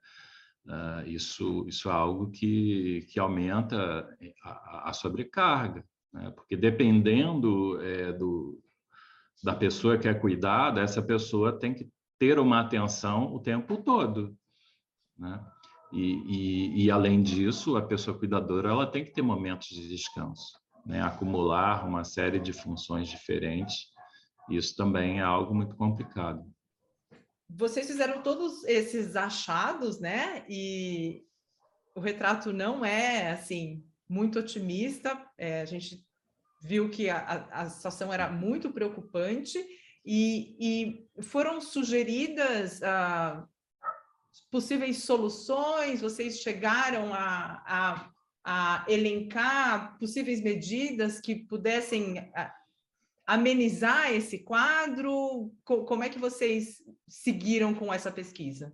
[0.66, 4.08] Uh, isso, isso é algo que, que aumenta
[4.42, 6.32] a, a sobrecarga, né?
[6.34, 8.60] porque dependendo é, do,
[9.44, 11.88] da pessoa que é cuidada, essa pessoa tem que
[12.18, 14.36] ter uma atenção o tempo todo.
[15.16, 15.40] Né?
[15.92, 20.58] E, e, e, além disso, a pessoa cuidadora ela tem que ter momentos de descanso,
[20.84, 21.00] né?
[21.00, 23.86] acumular uma série de funções diferentes.
[24.50, 26.42] Isso também é algo muito complicado.
[27.49, 30.44] Vocês fizeram todos esses achados, né?
[30.49, 31.24] E
[31.94, 35.20] o retrato não é assim muito otimista.
[35.38, 36.05] É, a gente
[36.62, 39.59] viu que a, a situação era muito preocupante
[40.05, 40.57] e,
[41.18, 43.47] e foram sugeridas ah,
[44.51, 48.11] possíveis soluções, vocês chegaram a, a,
[48.44, 52.55] a elencar possíveis medidas que pudessem ah,
[53.27, 55.53] amenizar esse quadro?
[55.64, 58.72] Como é que vocês seguiram com essa pesquisa?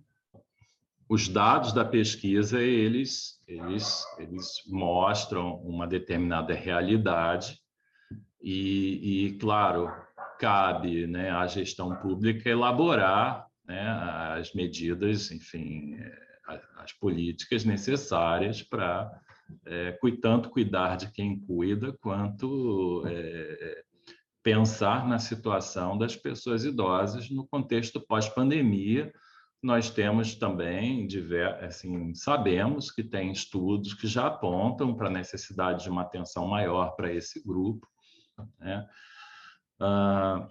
[1.09, 7.59] Os dados da pesquisa, eles, eles, eles mostram uma determinada realidade
[8.41, 9.91] e, e claro,
[10.39, 13.81] cabe né, à gestão pública elaborar né,
[14.37, 19.11] as medidas, enfim, é, as políticas necessárias para
[19.65, 23.83] é, tanto cuidar de quem cuida quanto é,
[24.43, 29.11] pensar na situação das pessoas idosas no contexto pós-pandemia.
[29.61, 31.07] Nós temos também,
[31.61, 36.95] assim, sabemos que tem estudos que já apontam para a necessidade de uma atenção maior
[36.97, 37.87] para esse grupo.
[38.59, 38.85] Né?
[39.79, 40.49] Ah,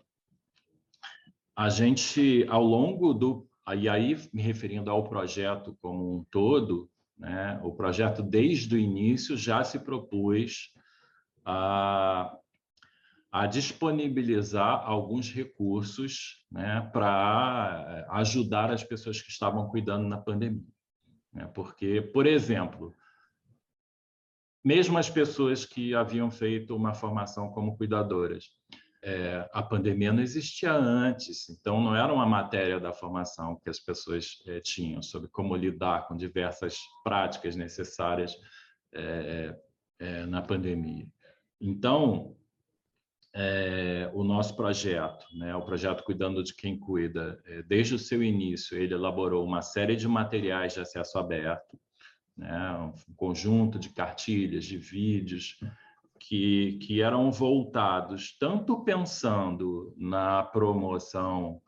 [1.54, 3.46] a gente, ao longo do.
[3.76, 9.36] E aí, me referindo ao projeto como um todo, né, o projeto, desde o início,
[9.36, 10.72] já se propôs
[11.44, 12.36] a,
[13.32, 20.68] a disponibilizar alguns recursos né, para ajudar as pessoas que estavam cuidando na pandemia.
[21.32, 21.46] Né?
[21.54, 22.94] Porque, por exemplo,
[24.62, 28.50] mesmo as pessoas que haviam feito uma formação como cuidadoras,
[29.02, 33.80] é, a pandemia não existia antes, então não era uma matéria da formação que as
[33.80, 38.36] pessoas é, tinham sobre como lidar com diversas práticas necessárias
[38.94, 39.56] é
[40.26, 41.06] na pandemia.
[41.58, 42.36] Então,
[43.34, 48.22] é, o nosso projeto, né, o projeto Cuidando de Quem Cuida, é, desde o seu
[48.22, 51.78] início, ele elaborou uma série de materiais de acesso aberto,
[52.36, 55.58] né, um conjunto de cartilhas, de vídeos,
[56.18, 61.60] que, que eram voltados tanto pensando na promoção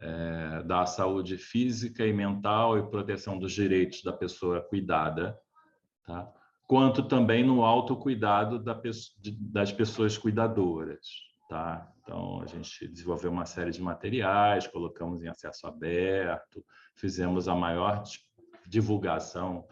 [0.00, 5.38] é, da saúde física e mental e proteção dos direitos da pessoa cuidada,
[6.04, 6.32] tá?
[6.72, 8.80] Quanto também no autocuidado da,
[9.38, 11.06] das pessoas cuidadoras.
[11.46, 11.86] Tá?
[12.00, 16.64] Então, a gente desenvolveu uma série de materiais, colocamos em acesso aberto,
[16.96, 18.02] fizemos a maior
[18.66, 19.68] divulgação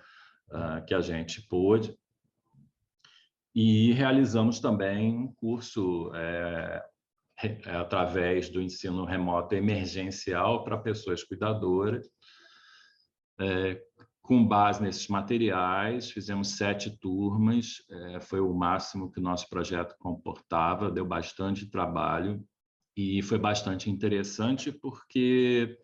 [0.51, 1.99] uh, que a gente pôde.
[3.55, 6.85] E realizamos também um curso é,
[7.43, 12.07] é, através do ensino remoto emergencial para pessoas cuidadoras.
[13.41, 13.81] É,
[14.23, 19.97] com base nesses materiais, fizemos sete turmas, é, foi o máximo que o nosso projeto
[19.99, 22.45] comportava, deu bastante trabalho
[22.97, 25.77] e foi bastante interessante porque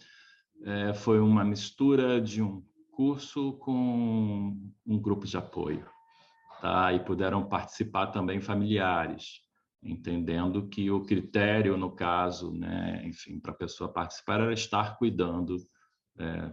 [0.64, 4.57] é, foi uma mistura de um curso com
[4.87, 5.87] um grupo de apoio
[6.61, 6.93] tá?
[6.93, 9.41] e puderam participar também familiares,
[9.82, 15.57] entendendo que o critério, no caso, né, enfim, para a pessoa participar era estar cuidando
[16.18, 16.53] é,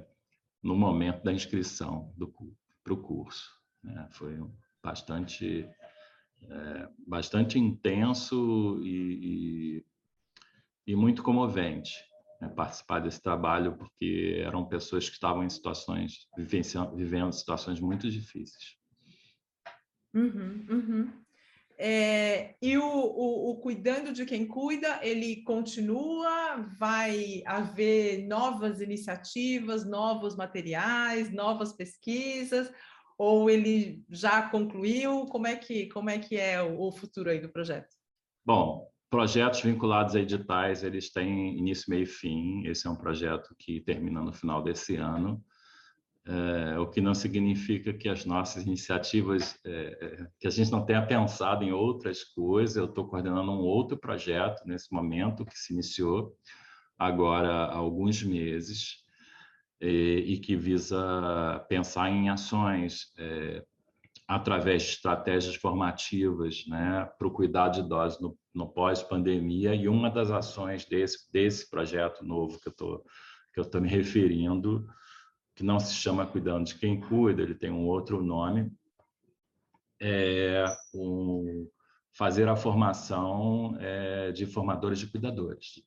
[0.64, 2.14] no momento da inscrição
[2.84, 3.51] para o curso.
[3.84, 4.07] Né?
[4.11, 4.39] Foi
[4.82, 5.68] bastante,
[6.41, 9.86] é, bastante intenso e, e,
[10.88, 11.93] e muito comovente
[12.43, 18.78] né, participar desse trabalho, porque eram pessoas que estavam em situações, vivendo situações muito difíceis.
[20.14, 21.23] Uhum, uhum.
[21.78, 26.58] É, e o, o, o, cuidando de quem cuida, ele continua?
[26.80, 32.72] Vai haver novas iniciativas, novos materiais, novas pesquisas?
[33.18, 35.26] Ou ele já concluiu?
[35.26, 37.96] Como é que, como é, que é o, futuro aí do projeto?
[38.46, 42.68] Bom, projetos vinculados a editais, eles têm início, meio e fim.
[42.68, 45.44] Esse é um projeto que termina no final desse ano
[46.26, 51.06] é, o que não significa que as nossas iniciativas, é, que a gente não tenha
[51.06, 52.78] pensado em outras coisas.
[52.78, 56.34] Eu estou coordenando um outro projeto nesse momento que se iniciou
[56.98, 59.04] agora há alguns meses
[59.82, 63.64] e, e que visa pensar em ações é,
[64.26, 70.10] através de estratégias formativas né, para o cuidado de idosos no, no pós-pandemia, e uma
[70.10, 73.04] das ações desse, desse projeto novo que eu estou
[73.54, 74.88] que eu estou me referindo,
[75.56, 78.72] que não se chama Cuidando de Quem Cuida, ele tem um outro nome,
[80.01, 81.68] é um,
[82.12, 85.84] fazer a formação é, de formadores de cuidadores.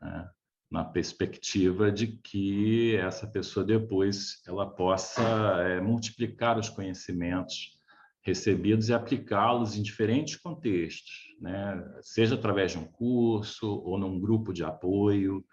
[0.00, 0.28] Né?
[0.70, 5.22] na perspectiva de que essa pessoa depois ela possa
[5.62, 7.76] é, multiplicar os conhecimentos
[8.22, 11.82] recebidos e aplicá-los em diferentes contextos, né?
[12.02, 15.44] seja através de um curso ou num grupo de apoio,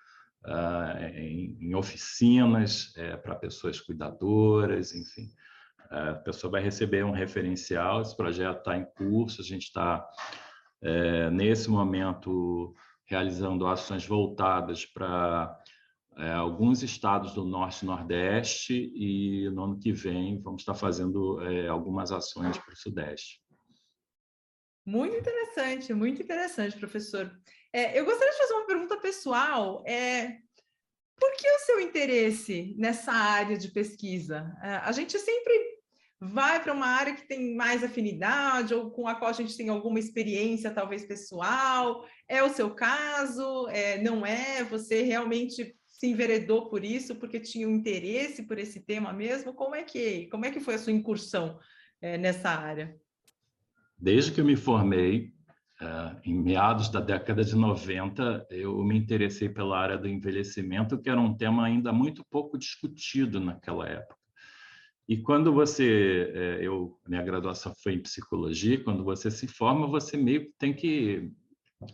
[1.16, 5.30] em, em, oficinas é, para pessoas cuidadoras, enfim.
[5.90, 10.06] A pessoa vai receber um referencial, esse projeto está em curso, a gente está,
[10.82, 12.76] é, nesse momento,
[13.06, 15.56] realizando ações voltadas para
[16.18, 21.42] é, alguns estados do Norte e Nordeste e no ano que vem vamos estar fazendo
[21.42, 23.42] é, algumas ações para o Sudeste.
[24.86, 27.32] Muito interessante, muito interessante, professor.
[27.74, 29.84] É, eu gostaria de fazer uma pergunta pessoal.
[29.86, 30.38] É,
[31.20, 34.56] por que o seu interesse nessa área de pesquisa?
[34.62, 35.74] É, a gente sempre
[36.22, 39.70] vai para uma área que tem mais afinidade ou com a qual a gente tem
[39.70, 42.06] alguma experiência, talvez pessoal.
[42.28, 43.68] É o seu caso?
[43.70, 44.64] É, não é?
[44.66, 49.54] Você realmente se enveredou por isso porque tinha um interesse por esse tema mesmo?
[49.54, 51.60] Como é que como é que foi a sua incursão
[52.00, 52.96] é, nessa área?
[53.98, 55.33] Desde que eu me formei,
[55.84, 61.10] Uh, em meados da década de 90, eu me interessei pela área do envelhecimento, que
[61.10, 64.16] era um tema ainda muito pouco discutido naquela época.
[65.10, 70.16] E quando você, é, eu, minha graduação foi em psicologia, quando você se forma, você
[70.16, 71.30] meio que tem que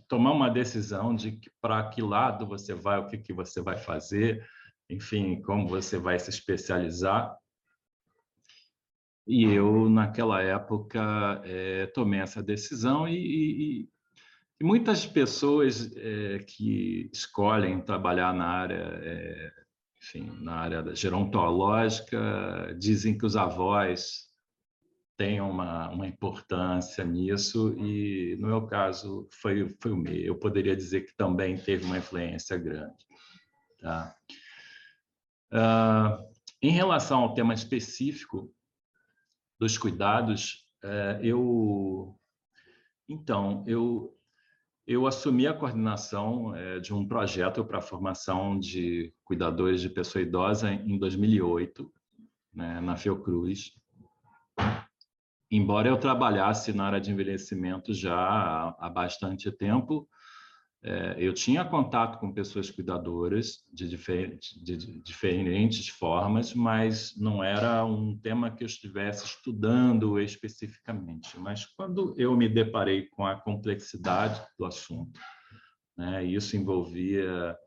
[0.07, 4.47] tomar uma decisão de para que lado você vai, o que, que você vai fazer,
[4.87, 7.35] enfim, como você vai se especializar.
[9.31, 13.89] E eu, naquela época, é, tomei essa decisão e, e,
[14.59, 19.51] e muitas pessoas é, que escolhem trabalhar na área é,
[20.01, 24.27] enfim, na área gerontológica, dizem que os avós
[25.15, 30.15] têm uma, uma importância nisso, e no meu caso foi, foi o meu.
[30.15, 33.05] Eu poderia dizer que também teve uma influência grande.
[33.79, 34.15] Tá?
[35.51, 36.25] Uh,
[36.61, 38.51] em relação ao tema específico
[39.59, 42.15] dos cuidados, uh, eu.
[43.07, 44.15] Então, eu,
[44.87, 50.21] eu assumi a coordenação é, de um projeto para a formação de cuidadores de pessoa
[50.21, 51.91] idosa em 2008,
[52.53, 53.71] né, na Fiocruz.
[55.51, 58.15] Embora eu trabalhasse na área de envelhecimento já
[58.77, 60.18] há, bastante tempo, é,
[61.17, 68.49] eu tinha contato com pessoas cuidadoras de, de, diferentes formas, mas não era um tema
[68.49, 71.37] que eu estivesse estudando especificamente.
[71.37, 75.19] Mas quando eu me deparei com a complexidade do assunto,
[75.97, 77.57] né, isso envolvia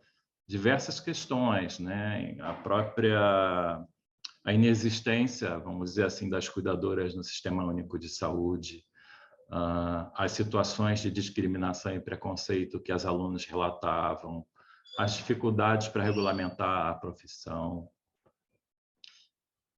[0.48, 3.86] diversas questões, né, a própria
[4.44, 8.84] a inexistência, vamos dizer assim, das cuidadoras no Sistema Único de Saúde,
[10.14, 14.46] as situações de discriminação e preconceito que as alunas relatavam,
[14.98, 17.88] as dificuldades para regulamentar a profissão.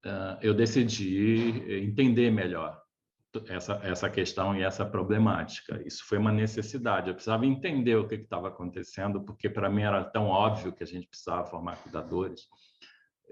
[0.05, 2.81] Uh, eu decidi entender melhor
[3.49, 5.83] essa, essa questão e essa problemática.
[5.85, 7.09] Isso foi uma necessidade.
[7.09, 10.87] Eu precisava entender o que estava acontecendo, porque para mim era tão óbvio que a
[10.87, 12.43] gente precisava formar cuidadores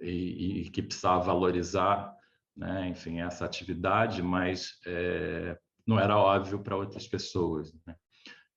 [0.00, 2.12] e, e que precisava valorizar,
[2.56, 5.56] né, enfim, essa atividade, mas é,
[5.86, 7.72] não era óbvio para outras pessoas.
[7.86, 7.96] Né?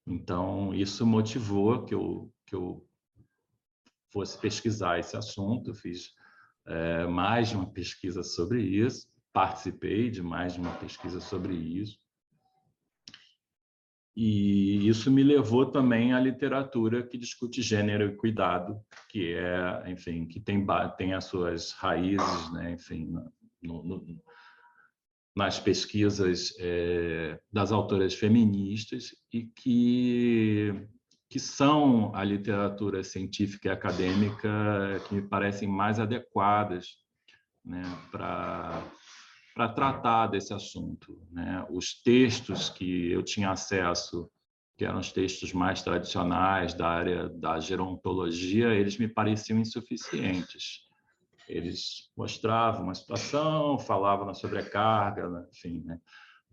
[0.07, 2.85] Então, isso motivou que eu, que eu
[4.11, 6.11] fosse pesquisar esse assunto, eu fiz
[6.65, 11.99] é, mais de uma pesquisa sobre isso, participei de mais de uma pesquisa sobre isso,
[14.15, 20.25] e isso me levou também à literatura que discute gênero e cuidado, que é, enfim,
[20.25, 20.65] que tem,
[20.95, 23.11] tem as suas raízes, né, enfim,
[23.61, 24.05] no, no,
[25.35, 30.87] nas pesquisas é, das autoras feministas e que,
[31.29, 34.49] que são a literatura científica e acadêmica
[35.07, 36.97] que me parecem mais adequadas
[37.65, 38.81] né, para
[39.75, 41.19] tratar desse assunto.
[41.31, 41.65] Né?
[41.69, 44.31] Os textos que eu tinha acesso,
[44.77, 50.85] que eram os textos mais tradicionais da área da gerontologia, eles me pareciam insuficientes
[51.47, 55.99] eles mostravam uma situação, falavam na sobrecarga, né, enfim, né,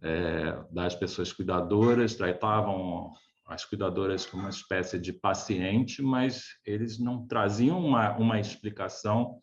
[0.03, 3.13] é, das pessoas cuidadoras, tratavam
[3.47, 9.41] as cuidadoras como uma espécie de paciente, mas eles não traziam uma, uma explicação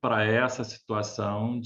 [0.00, 1.60] para essa situação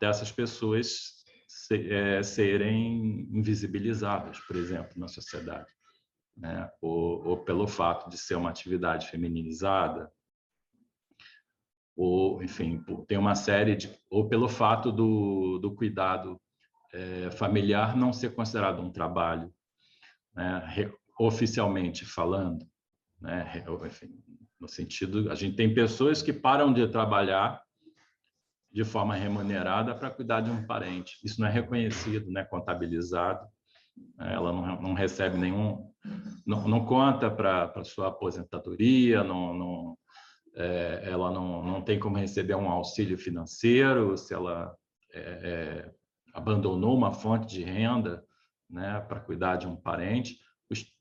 [0.00, 1.24] dessas pessoas
[1.70, 5.70] é, serem invisibilizadas, por exemplo, na sociedade.
[6.36, 6.68] Né?
[6.80, 10.10] Ou, ou, pelo fato de ser uma atividade feminilizada,
[11.96, 13.94] ou, enfim, tem uma série de.
[14.10, 16.40] ou pelo fato do, do cuidado
[16.92, 19.52] é, familiar não ser considerado um trabalho,
[20.34, 20.92] né?
[21.18, 22.66] oficialmente falando.
[23.20, 23.64] Né?
[23.86, 24.10] Enfim,
[24.60, 27.62] no sentido, a gente tem pessoas que param de trabalhar
[28.72, 31.16] de forma remunerada para cuidar de um parente.
[31.24, 33.46] Isso não é reconhecido, não é contabilizado.
[34.18, 35.88] Ela não, não recebe nenhum,
[36.44, 39.98] não, não conta para sua aposentadoria, não, não
[40.56, 44.74] é, ela não, não tem como receber um auxílio financeiro se ela
[45.12, 45.92] é, é,
[46.32, 48.24] abandonou uma fonte de renda
[48.68, 50.38] né, para cuidar de um parente.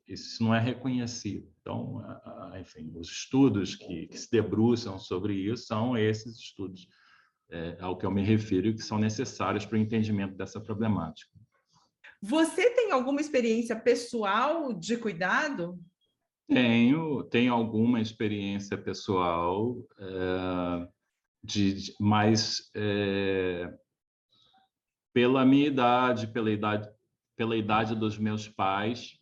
[0.06, 1.50] Isso não é reconhecido.
[1.62, 2.04] Então,
[2.60, 6.90] enfim, os estudos que, que se debruçam sobre isso são esses estudos
[7.50, 11.32] é, ao que eu me refiro, que são necessários para o entendimento dessa problemática.
[12.22, 15.80] Você tem alguma experiência pessoal de cuidado?
[16.48, 20.88] Tenho, tenho alguma experiência pessoal, é,
[21.44, 23.74] de, mas é,
[25.14, 26.90] pela minha idade, pela idade,
[27.36, 29.20] pela idade dos meus pais,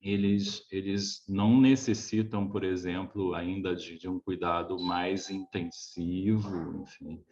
[0.00, 7.22] eles, eles não necessitam, por exemplo, ainda de, de um cuidado mais intensivo, enfim,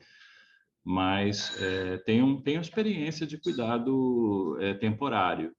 [0.85, 5.55] mas é, tem uma experiência de cuidado é, temporário,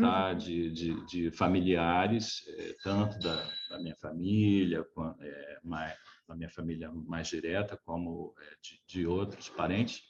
[0.00, 0.30] tá?
[0.30, 0.38] Uhum.
[0.38, 4.84] De, de, de, familiares, é, tanto da, da, minha família,
[5.20, 5.94] é, mais,
[6.26, 10.02] da minha família mais direta, como é, de, de outros parentes.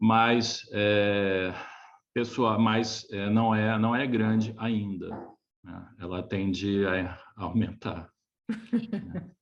[0.00, 1.52] Mas é,
[2.14, 5.08] pessoa, mas é, não é não é grande ainda.
[5.64, 5.94] Né?
[5.98, 8.10] Ela tende a aumentar.
[8.48, 9.30] né?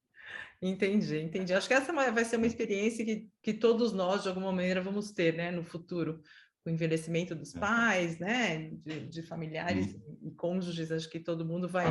[0.61, 1.53] Entendi, entendi.
[1.53, 4.81] Acho que essa é vai ser uma experiência que, que todos nós, de alguma maneira,
[4.83, 6.23] vamos ter né, no futuro.
[6.67, 10.19] O envelhecimento dos pais, né, de, de familiares hum.
[10.23, 11.87] e cônjuges, acho que todo mundo vai,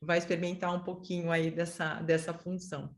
[0.00, 2.94] vai experimentar um pouquinho aí dessa, dessa função.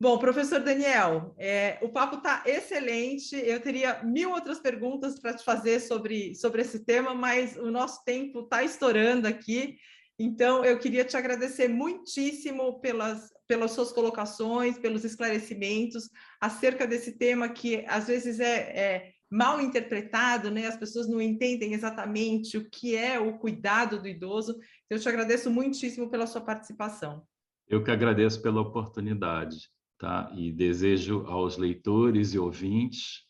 [0.00, 3.34] Bom, professor Daniel, é, o papo está excelente.
[3.34, 8.04] Eu teria mil outras perguntas para te fazer sobre, sobre esse tema, mas o nosso
[8.04, 9.76] tempo está estourando aqui.
[10.16, 16.08] Então, eu queria te agradecer muitíssimo pelas, pelas suas colocações, pelos esclarecimentos
[16.40, 20.66] acerca desse tema que às vezes é, é mal interpretado, né?
[20.66, 24.52] As pessoas não entendem exatamente o que é o cuidado do idoso.
[24.52, 27.22] Então, eu te agradeço muitíssimo pela sua participação.
[27.68, 29.68] Eu que agradeço pela oportunidade
[29.98, 30.32] tá?
[30.34, 33.26] e desejo aos leitores e ouvintes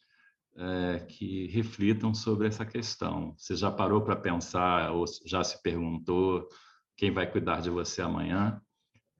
[0.56, 3.34] é, que reflitam sobre essa questão.
[3.36, 6.48] Você já parou para pensar ou já se perguntou
[6.96, 8.60] quem vai cuidar de você amanhã?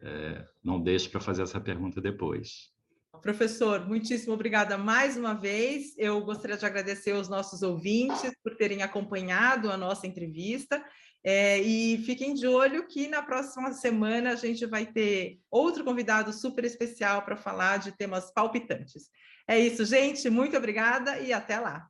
[0.01, 2.73] É, não deixe para fazer essa pergunta depois.
[3.21, 5.95] Professor, muitíssimo obrigada mais uma vez.
[5.97, 10.83] Eu gostaria de agradecer aos nossos ouvintes por terem acompanhado a nossa entrevista
[11.25, 16.33] é, e fiquem de olho que na próxima semana a gente vai ter outro convidado
[16.33, 19.11] super especial para falar de temas palpitantes.
[19.47, 20.31] É isso, gente.
[20.31, 21.89] Muito obrigada e até lá.